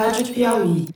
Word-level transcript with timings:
Rádio 0.00 0.32
Piauí. 0.32 0.88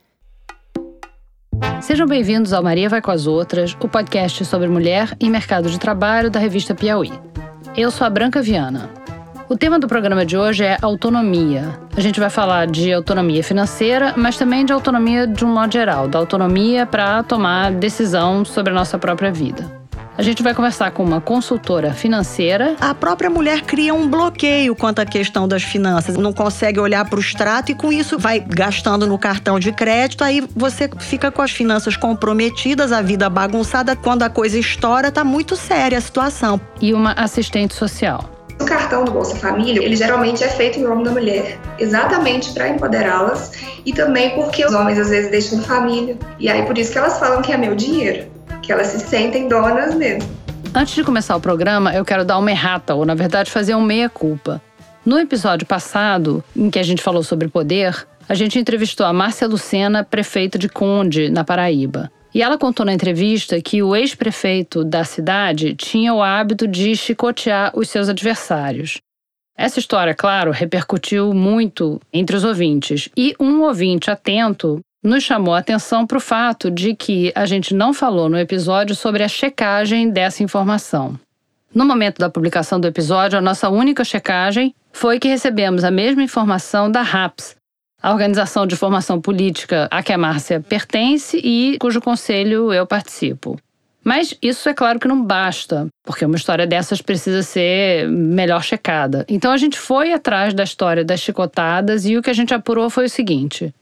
Sejam 1.82 2.06
bem-vindos 2.06 2.54
ao 2.54 2.62
Maria 2.62 2.88
Vai 2.88 3.02
com 3.02 3.10
as 3.10 3.26
Outras, 3.26 3.76
o 3.78 3.86
podcast 3.86 4.42
sobre 4.46 4.66
mulher 4.66 5.14
e 5.20 5.28
mercado 5.28 5.68
de 5.68 5.78
trabalho 5.78 6.30
da 6.30 6.40
revista 6.40 6.74
Piauí. 6.74 7.12
Eu 7.76 7.90
sou 7.90 8.06
a 8.06 8.08
Branca 8.10 8.40
Viana. 8.40 8.88
O 9.46 9.58
tema 9.58 9.78
do 9.78 9.86
programa 9.86 10.24
de 10.24 10.38
hoje 10.38 10.64
é 10.64 10.78
autonomia. 10.80 11.78
A 11.94 12.00
gente 12.00 12.18
vai 12.18 12.30
falar 12.30 12.66
de 12.66 12.94
autonomia 12.94 13.44
financeira, 13.44 14.14
mas 14.16 14.38
também 14.38 14.64
de 14.64 14.72
autonomia 14.72 15.26
de 15.26 15.44
um 15.44 15.52
modo 15.52 15.70
geral, 15.70 16.08
da 16.08 16.18
autonomia 16.18 16.86
para 16.86 17.22
tomar 17.24 17.72
decisão 17.72 18.42
sobre 18.42 18.72
a 18.72 18.74
nossa 18.74 18.98
própria 18.98 19.30
vida. 19.30 19.83
A 20.16 20.22
gente 20.22 20.44
vai 20.44 20.54
conversar 20.54 20.92
com 20.92 21.02
uma 21.02 21.20
consultora 21.20 21.92
financeira. 21.92 22.76
A 22.80 22.94
própria 22.94 23.28
mulher 23.28 23.62
cria 23.62 23.92
um 23.92 24.08
bloqueio 24.08 24.76
quanto 24.76 25.00
à 25.00 25.04
questão 25.04 25.48
das 25.48 25.64
finanças. 25.64 26.16
Não 26.16 26.32
consegue 26.32 26.78
olhar 26.78 27.04
para 27.04 27.16
o 27.16 27.20
extrato 27.20 27.72
e 27.72 27.74
com 27.74 27.92
isso 27.92 28.16
vai 28.16 28.38
gastando 28.38 29.08
no 29.08 29.18
cartão 29.18 29.58
de 29.58 29.72
crédito. 29.72 30.22
Aí 30.22 30.40
você 30.54 30.88
fica 31.00 31.32
com 31.32 31.42
as 31.42 31.50
finanças 31.50 31.96
comprometidas, 31.96 32.92
a 32.92 33.02
vida 33.02 33.28
bagunçada. 33.28 33.96
Quando 33.96 34.22
a 34.22 34.30
coisa 34.30 34.56
estoura, 34.56 35.10
tá 35.10 35.24
muito 35.24 35.56
séria 35.56 35.98
a 35.98 36.00
situação. 36.00 36.60
E 36.80 36.94
uma 36.94 37.10
assistente 37.14 37.74
social. 37.74 38.30
O 38.60 38.64
cartão 38.64 39.04
do 39.04 39.10
Bolsa 39.10 39.34
Família, 39.34 39.82
ele 39.84 39.96
geralmente 39.96 40.44
é 40.44 40.48
feito 40.48 40.78
em 40.78 40.82
nome 40.84 41.02
da 41.02 41.10
mulher, 41.10 41.58
exatamente 41.76 42.52
para 42.52 42.68
empoderá-las 42.68 43.50
e 43.84 43.92
também 43.92 44.30
porque 44.36 44.64
os 44.64 44.72
homens 44.72 44.96
às 44.96 45.10
vezes 45.10 45.28
deixam 45.28 45.60
família. 45.60 46.16
E 46.38 46.48
aí 46.48 46.62
por 46.64 46.78
isso 46.78 46.92
que 46.92 46.98
elas 46.98 47.18
falam 47.18 47.42
que 47.42 47.52
é 47.52 47.56
meu 47.56 47.74
dinheiro 47.74 48.33
que 48.64 48.72
elas 48.72 48.88
se 48.88 49.00
sentem 49.00 49.48
donas 49.48 49.94
mesmo. 49.94 50.28
Antes 50.74 50.94
de 50.94 51.04
começar 51.04 51.36
o 51.36 51.40
programa, 51.40 51.94
eu 51.94 52.04
quero 52.04 52.24
dar 52.24 52.38
uma 52.38 52.50
errata, 52.50 52.94
ou 52.94 53.04
na 53.04 53.14
verdade 53.14 53.50
fazer 53.50 53.74
um 53.74 53.82
meia-culpa. 53.82 54.60
No 55.04 55.18
episódio 55.18 55.66
passado, 55.66 56.42
em 56.56 56.70
que 56.70 56.78
a 56.78 56.82
gente 56.82 57.02
falou 57.02 57.22
sobre 57.22 57.46
poder, 57.48 58.06
a 58.28 58.34
gente 58.34 58.58
entrevistou 58.58 59.04
a 59.04 59.12
Márcia 59.12 59.46
Lucena, 59.46 60.02
prefeita 60.02 60.58
de 60.58 60.68
Conde, 60.68 61.28
na 61.28 61.44
Paraíba. 61.44 62.10
E 62.34 62.42
ela 62.42 62.58
contou 62.58 62.84
na 62.84 62.92
entrevista 62.92 63.60
que 63.60 63.82
o 63.82 63.94
ex-prefeito 63.94 64.82
da 64.82 65.04
cidade 65.04 65.74
tinha 65.74 66.12
o 66.12 66.22
hábito 66.22 66.66
de 66.66 66.96
chicotear 66.96 67.70
os 67.76 67.88
seus 67.88 68.08
adversários. 68.08 68.98
Essa 69.56 69.78
história, 69.78 70.14
claro, 70.14 70.50
repercutiu 70.50 71.32
muito 71.32 72.00
entre 72.12 72.34
os 72.34 72.42
ouvintes. 72.42 73.08
E 73.16 73.36
um 73.38 73.62
ouvinte 73.62 74.10
atento 74.10 74.80
nos 75.04 75.22
chamou 75.22 75.52
a 75.52 75.58
atenção 75.58 76.06
para 76.06 76.16
o 76.16 76.20
fato 76.20 76.70
de 76.70 76.94
que 76.94 77.30
a 77.34 77.44
gente 77.44 77.74
não 77.74 77.92
falou 77.92 78.30
no 78.30 78.38
episódio 78.38 78.96
sobre 78.96 79.22
a 79.22 79.28
checagem 79.28 80.08
dessa 80.08 80.42
informação. 80.42 81.20
No 81.74 81.84
momento 81.84 82.18
da 82.18 82.30
publicação 82.30 82.80
do 82.80 82.88
episódio, 82.88 83.38
a 83.38 83.42
nossa 83.42 83.68
única 83.68 84.02
checagem 84.02 84.74
foi 84.92 85.18
que 85.18 85.28
recebemos 85.28 85.84
a 85.84 85.90
mesma 85.90 86.22
informação 86.22 86.90
da 86.90 87.02
RAPS, 87.02 87.54
a 88.00 88.12
organização 88.12 88.66
de 88.66 88.76
formação 88.76 89.20
política 89.20 89.88
a 89.90 90.02
que 90.02 90.12
a 90.12 90.18
Márcia 90.18 90.60
pertence 90.60 91.36
e 91.36 91.76
cujo 91.78 92.00
conselho 92.00 92.72
eu 92.72 92.86
participo. 92.86 93.58
Mas 94.02 94.34
isso 94.40 94.68
é 94.68 94.74
claro 94.74 95.00
que 95.00 95.08
não 95.08 95.22
basta, 95.22 95.88
porque 96.04 96.24
uma 96.24 96.36
história 96.36 96.66
dessas 96.66 97.00
precisa 97.00 97.42
ser 97.42 98.08
melhor 98.08 98.62
checada. 98.62 99.24
Então 99.28 99.50
a 99.50 99.56
gente 99.56 99.78
foi 99.78 100.12
atrás 100.12 100.54
da 100.54 100.62
história 100.62 101.04
das 101.04 101.20
chicotadas 101.20 102.06
e 102.06 102.16
o 102.16 102.22
que 102.22 102.30
a 102.30 102.34
gente 102.34 102.54
apurou 102.54 102.88
foi 102.88 103.06
o 103.06 103.10
seguinte: 103.10 103.74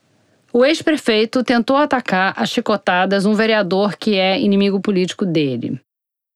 o 0.53 0.65
ex-prefeito 0.65 1.43
tentou 1.43 1.77
atacar 1.77 2.35
a 2.37 2.45
chicotadas 2.45 3.25
um 3.25 3.35
vereador 3.35 3.97
que 3.97 4.17
é 4.17 4.39
inimigo 4.39 4.81
político 4.81 5.25
dele. 5.25 5.81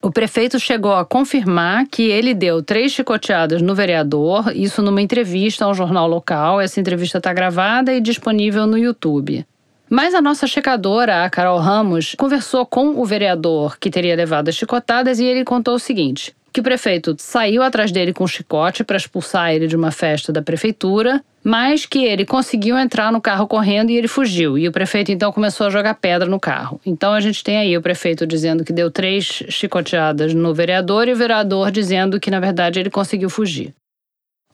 O 0.03 0.11
prefeito 0.11 0.59
chegou 0.59 0.93
a 0.95 1.05
confirmar 1.05 1.87
que 1.87 2.03
ele 2.03 2.33
deu 2.33 2.63
três 2.63 2.93
chicoteadas 2.93 3.61
no 3.61 3.75
vereador, 3.75 4.55
isso 4.55 4.81
numa 4.81 5.03
entrevista 5.03 5.65
a 5.65 5.69
um 5.69 5.75
jornal 5.75 6.07
local. 6.07 6.61
Essa 6.61 6.79
entrevista 6.79 7.19
está 7.19 7.33
gravada 7.33 7.93
e 7.93 8.01
disponível 8.01 8.67
no 8.67 8.79
YouTube. 8.79 9.45
Mas 9.89 10.15
a 10.15 10.21
nossa 10.21 10.47
checadora, 10.47 11.25
a 11.25 11.31
Carol 11.31 11.59
Ramos, 11.59 12.15
conversou 12.17 12.67
com 12.67 13.01
o 13.01 13.05
vereador 13.05 13.79
que 13.79 13.91
teria 13.91 14.17
levado 14.17 14.49
as 14.49 14.55
chicotadas 14.55 15.19
e 15.19 15.25
ele 15.25 15.45
contou 15.45 15.75
o 15.75 15.79
seguinte: 15.79 16.35
que 16.57 16.61
o 16.61 16.63
prefeito 16.63 17.15
saiu 17.19 17.63
atrás 17.63 17.93
dele 17.93 18.15
com 18.15 18.25
um 18.25 18.27
chicote 18.27 18.83
para 18.83 18.97
expulsar 18.97 19.53
ele 19.53 19.67
de 19.67 19.77
uma 19.77 19.91
festa 19.91 20.33
da 20.33 20.41
prefeitura, 20.41 21.23
mas 21.45 21.85
que 21.85 22.03
ele 22.03 22.25
conseguiu 22.25 22.79
entrar 22.79 23.13
no 23.13 23.21
carro 23.21 23.47
correndo 23.47 23.91
e 23.91 23.97
ele 23.99 24.09
fugiu. 24.09 24.57
E 24.57 24.67
o 24.67 24.73
prefeito 24.73 25.13
então 25.13 25.31
começou 25.31 25.67
a 25.67 25.71
jogar 25.71 25.93
pedra 25.97 26.27
no 26.27 26.41
carro. 26.41 26.81
Então 26.87 27.13
a 27.13 27.21
gente 27.21 27.45
tem 27.45 27.59
aí 27.59 27.77
o 27.77 27.83
prefeito 27.83 28.27
dizendo 28.27 28.65
que 28.65 28.73
deu 28.73 28.91
três 28.91 29.43
chicoteadas 29.51 30.33
no 30.33 30.55
vereador 30.55 31.09
e 31.09 31.13
o 31.13 31.17
vereador 31.17 31.71
dizendo 31.71 32.19
que 32.19 32.31
na 32.31 32.41
verdade 32.41 32.81
ele 32.81 32.89
conseguiu 32.89 33.29
fugir. 33.29 33.75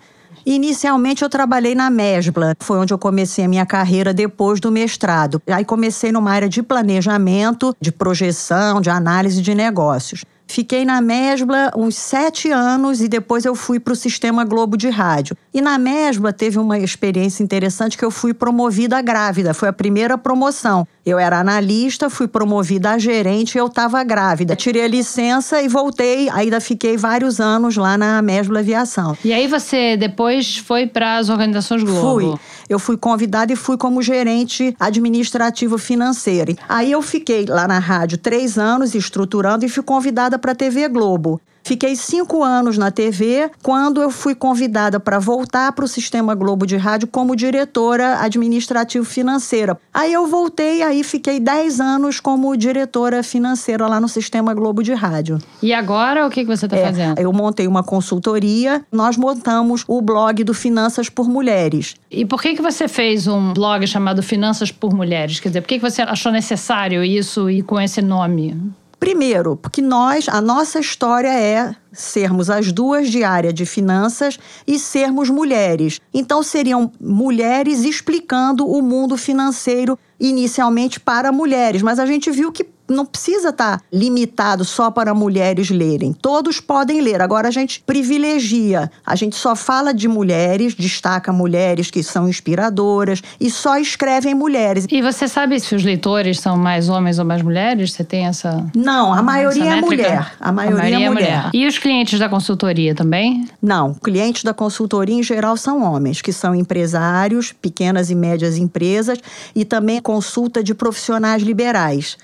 Inicialmente 0.45 1.23
eu 1.23 1.29
trabalhei 1.29 1.73
na 1.73 1.89
Mesbla, 1.89 2.53
foi 2.59 2.77
onde 2.77 2.93
eu 2.93 2.97
comecei 2.97 3.45
a 3.45 3.47
minha 3.47 3.65
carreira 3.65 4.13
depois 4.13 4.59
do 4.59 4.69
mestrado. 4.69 5.41
Aí 5.47 5.63
comecei 5.63 6.11
numa 6.11 6.31
área 6.31 6.49
de 6.49 6.61
planejamento, 6.61 7.73
de 7.79 7.93
projeção, 7.93 8.81
de 8.81 8.89
análise 8.89 9.41
de 9.41 9.55
negócios. 9.55 10.25
Fiquei 10.53 10.85
na 10.85 11.01
Mesbla 11.01 11.71
uns 11.75 11.95
sete 11.95 12.51
anos 12.51 13.01
e 13.01 13.07
depois 13.07 13.43
eu 13.43 13.55
fui 13.55 13.79
para 13.79 13.91
o 13.91 13.95
Sistema 13.95 14.45
Globo 14.45 14.77
de 14.77 14.87
Rádio. 14.87 15.35
E 15.51 15.59
na 15.59 15.79
Mesbla 15.79 16.31
teve 16.31 16.59
uma 16.59 16.77
experiência 16.77 17.41
interessante 17.41 17.97
que 17.97 18.05
eu 18.05 18.11
fui 18.11 18.35
promovida 18.35 19.01
grávida, 19.01 19.51
foi 19.55 19.69
a 19.69 19.73
primeira 19.73 20.15
promoção. 20.15 20.87
Eu 21.05 21.19
era 21.19 21.37
analista, 21.37 22.09
fui 22.09 22.29
promovida 22.29 22.91
a 22.91 22.97
gerente 22.97 23.55
e 23.55 23.57
eu 23.57 23.67
estava 23.67 24.01
grávida. 24.05 24.55
Tirei 24.55 24.85
a 24.85 24.87
licença 24.87 25.61
e 25.61 25.67
voltei, 25.67 26.29
ainda 26.29 26.61
fiquei 26.61 26.95
vários 26.95 27.41
anos 27.41 27.75
lá 27.75 27.97
na 27.97 28.21
Mesbla 28.21 28.59
Aviação. 28.59 29.17
E 29.23 29.33
aí 29.33 29.45
você 29.45 29.97
depois 29.97 30.57
foi 30.57 30.87
para 30.87 31.17
as 31.17 31.27
organizações 31.27 31.83
Globo? 31.83 32.01
Fui. 32.01 32.39
Eu 32.69 32.79
fui 32.79 32.95
convidada 32.95 33.51
e 33.51 33.55
fui 33.57 33.77
como 33.77 34.01
gerente 34.01 34.73
administrativo 34.79 35.77
financeiro. 35.77 36.55
Aí 36.69 36.91
eu 36.91 37.01
fiquei 37.01 37.45
lá 37.45 37.67
na 37.67 37.79
rádio 37.79 38.17
três 38.17 38.57
anos 38.57 38.95
estruturando 38.95 39.65
e 39.65 39.69
fui 39.69 39.83
convidada 39.83 40.39
para 40.39 40.53
a 40.53 40.55
TV 40.55 40.87
Globo. 40.87 41.41
Fiquei 41.63 41.95
cinco 41.95 42.43
anos 42.43 42.77
na 42.77 42.91
TV 42.91 43.49
quando 43.61 44.01
eu 44.01 44.09
fui 44.09 44.35
convidada 44.35 44.99
para 44.99 45.17
voltar 45.17 45.71
para 45.71 45.85
o 45.85 45.87
Sistema 45.87 46.35
Globo 46.35 46.67
de 46.67 46.75
Rádio 46.75 47.07
como 47.07 47.37
diretora 47.37 48.19
administrativa 48.19 49.05
financeira. 49.05 49.77
Aí 49.93 50.11
eu 50.11 50.27
voltei, 50.27 50.83
aí 50.83 51.03
fiquei 51.05 51.39
dez 51.39 51.79
anos 51.79 52.19
como 52.19 52.55
diretora 52.57 53.23
financeira 53.23 53.87
lá 53.87 53.99
no 53.99 54.09
Sistema 54.09 54.53
Globo 54.53 54.83
de 54.83 54.93
Rádio. 54.93 55.39
E 55.61 55.73
agora 55.73 56.27
o 56.27 56.29
que 56.29 56.43
você 56.43 56.65
está 56.65 56.77
é, 56.77 56.85
fazendo? 56.85 57.19
Eu 57.19 57.31
montei 57.31 57.65
uma 57.65 57.81
consultoria, 57.81 58.85
nós 58.91 59.15
montamos 59.15 59.85
o 59.87 60.01
blog 60.01 60.43
do 60.43 60.53
Finanças 60.53 61.07
por 61.07 61.29
Mulheres. 61.29 61.95
E 62.11 62.25
por 62.25 62.41
que, 62.41 62.55
que 62.55 62.61
você 62.61 62.89
fez 62.89 63.25
um 63.25 63.53
blog 63.53 63.87
chamado 63.87 64.21
Finanças 64.21 64.69
por 64.69 64.93
Mulheres? 64.93 65.39
Quer 65.39 65.47
dizer, 65.47 65.61
por 65.61 65.67
que, 65.67 65.79
que 65.79 65.89
você 65.89 66.01
achou 66.01 66.31
necessário 66.31 67.03
isso 67.05 67.49
e 67.49 67.61
com 67.61 67.79
esse 67.79 68.01
nome? 68.01 68.73
Primeiro, 69.03 69.57
porque 69.57 69.81
nós, 69.81 70.29
a 70.29 70.39
nossa 70.39 70.79
história 70.79 71.27
é 71.27 71.75
sermos 71.91 72.49
as 72.49 72.71
duas 72.71 73.09
de 73.09 73.21
área 73.21 73.51
de 73.51 73.65
finanças 73.65 74.39
e 74.65 74.79
sermos 74.79 75.29
mulheres. 75.29 75.99
Então 76.13 76.41
seriam 76.41 76.89
mulheres 77.01 77.83
explicando 77.83 78.65
o 78.65 78.81
mundo 78.81 79.17
financeiro 79.17 79.99
inicialmente 80.17 81.01
para 81.01 81.33
mulheres, 81.33 81.81
mas 81.81 81.99
a 81.99 82.05
gente 82.05 82.31
viu 82.31 82.49
que 82.49 82.63
não 82.87 83.05
precisa 83.05 83.49
estar 83.49 83.77
tá 83.77 83.83
limitado 83.91 84.65
só 84.65 84.91
para 84.91 85.13
mulheres 85.13 85.69
lerem. 85.69 86.13
Todos 86.13 86.59
podem 86.59 87.01
ler. 87.01 87.21
Agora 87.21 87.47
a 87.47 87.51
gente 87.51 87.81
privilegia. 87.85 88.91
A 89.05 89.15
gente 89.15 89.35
só 89.35 89.55
fala 89.55 89.93
de 89.93 90.07
mulheres, 90.07 90.75
destaca 90.75 91.31
mulheres 91.31 91.89
que 91.89 92.03
são 92.03 92.27
inspiradoras 92.27 93.21
e 93.39 93.49
só 93.49 93.77
escrevem 93.77 94.33
mulheres. 94.33 94.85
E 94.89 95.01
você 95.01 95.27
sabe 95.27 95.59
se 95.59 95.75
os 95.75 95.83
leitores 95.83 96.39
são 96.39 96.57
mais 96.57 96.89
homens 96.89 97.19
ou 97.19 97.25
mais 97.25 97.41
mulheres? 97.41 97.93
Você 97.93 98.03
tem 98.03 98.25
essa 98.25 98.65
Não, 98.75 99.13
a 99.13 99.21
maioria 99.21 99.77
é 99.77 99.81
mulher. 99.81 100.33
A 100.39 100.51
maioria, 100.51 100.77
a 100.77 100.81
maioria 100.81 101.05
é, 101.05 101.09
mulher. 101.09 101.29
é 101.29 101.35
mulher. 101.37 101.49
E 101.53 101.67
os 101.67 101.77
clientes 101.77 102.19
da 102.19 102.29
consultoria 102.29 102.93
também? 102.93 103.47
Não, 103.61 103.93
clientes 103.93 104.43
da 104.43 104.53
consultoria 104.53 105.15
em 105.15 105.23
geral 105.23 105.55
são 105.57 105.83
homens, 105.83 106.21
que 106.21 106.33
são 106.33 106.53
empresários, 106.53 107.51
pequenas 107.51 108.09
e 108.09 108.15
médias 108.15 108.57
empresas 108.57 109.19
e 109.55 109.63
também 109.63 110.01
consulta 110.01 110.63
de 110.63 110.73
profissionais 110.73 111.41
liberais 111.41 112.17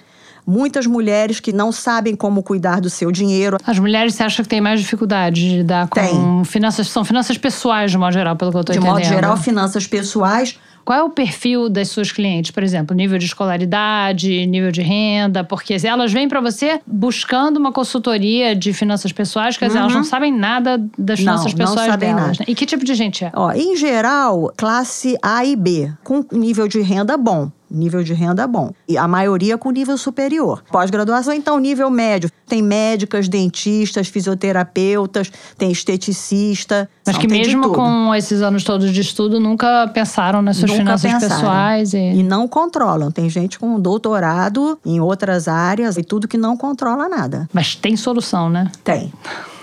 muitas 0.50 0.88
mulheres 0.88 1.40
que 1.40 1.54
não 1.54 1.72
sabem 1.72 2.16
como 2.16 2.42
cuidar 2.42 2.82
do 2.82 2.90
seu 2.90 3.12
dinheiro. 3.12 3.58
As 3.66 3.78
mulheres 3.78 4.16
você 4.16 4.24
acha 4.24 4.42
que 4.42 4.50
têm 4.50 4.60
mais 4.60 4.82
dificuldade 4.82 5.42
de 5.42 5.58
lidar 5.58 5.88
com 5.88 6.00
Tem. 6.00 6.44
finanças, 6.46 6.90
são 6.90 7.06
finanças 7.06 7.38
pessoais 7.38 7.92
de 7.92 7.98
modo 7.98 8.14
geral, 8.14 8.36
pelo 8.36 8.52
que 8.52 8.58
eu 8.58 8.62
estou 8.62 8.76
entendendo. 8.76 8.96
De 8.98 9.04
modo 9.04 9.14
geral, 9.14 9.38
finanças 9.38 9.86
pessoais. 9.86 10.60
Qual 10.84 10.98
é 10.98 11.04
o 11.04 11.10
perfil 11.12 11.70
das 11.70 11.90
suas 11.90 12.12
clientes? 12.12 12.50
Por 12.50 12.64
exemplo, 12.64 12.96
nível 12.96 13.20
de 13.20 13.26
escolaridade, 13.26 14.48
nível 14.48 14.72
de 14.72 14.82
renda? 14.82 15.44
Porque 15.44 15.78
elas 15.84 16.12
vêm 16.12 16.28
para 16.28 16.42
você 16.42 16.80
buscando 16.88 17.58
uma 17.58 17.72
consultoria 17.72 18.56
de 18.56 18.74
finanças 18.74 19.12
pessoais, 19.12 19.56
quer 19.56 19.68
dizer, 19.68 19.78
uhum. 19.78 19.84
elas 19.84 19.96
não 19.96 20.04
sabem 20.04 20.36
nada 20.36 20.84
das 20.98 21.20
finanças 21.20 21.54
não, 21.54 21.58
pessoais 21.60 21.88
não 21.88 21.94
sabem 21.94 22.16
delas. 22.16 22.40
Nada. 22.40 22.52
E 22.52 22.56
que 22.56 22.66
tipo 22.66 22.84
de 22.84 22.96
gente 22.96 23.24
é? 23.24 23.32
Ó, 23.36 23.52
em 23.52 23.78
geral, 23.78 24.52
classe 24.58 25.16
A 25.22 25.46
e 25.46 25.56
B, 25.56 25.92
com 26.04 26.26
nível 26.32 26.68
de 26.68 26.82
renda 26.82 27.16
bom 27.16 27.52
nível 27.70 28.04
de 28.04 28.14
renda 28.14 28.46
bom. 28.48 28.72
E 28.88 28.98
a 28.98 29.08
maioria 29.08 29.58
com 29.58 29.72
nível 29.72 29.98
superior. 29.98 30.64
Pós-graduação, 30.72 31.34
então, 31.34 31.60
nível 31.60 31.90
médio. 31.90 32.30
Tem 32.48 32.62
médicas, 32.62 33.28
dentistas, 33.28 34.08
fisioterapeutas, 34.08 35.32
tem 35.58 35.72
esteticista. 35.72 36.90
Mas 37.06 37.18
que 37.18 37.28
mesmo 37.28 37.72
com 37.74 38.14
esses 38.16 38.42
anos 38.42 38.64
todos 38.64 38.92
de 38.92 39.02
estudo, 39.02 39.40
nunca 39.40 39.88
pensaram 39.94 40.42
nas 40.42 40.58
suas 40.58 40.72
nunca 40.72 40.84
finanças 40.84 41.12
pensaram. 41.12 41.36
pessoais. 41.36 41.94
E... 41.94 41.98
e 41.98 42.24
não 42.24 42.48
controlam. 42.48 43.12
Tem 43.12 43.30
gente 43.30 43.60
com 43.60 43.80
doutorado 43.80 44.80
em 44.86 45.00
outras 45.00 45.48
áreas 45.48 45.98
e 45.98 46.04
tudo 46.04 46.28
que 46.28 46.38
não 46.38 46.58
controla 46.58 47.08
nada. 47.08 47.48
Mas 47.54 47.76
tem 47.76 47.96
solução, 47.96 48.50
né? 48.50 48.72
Tem. 48.84 49.14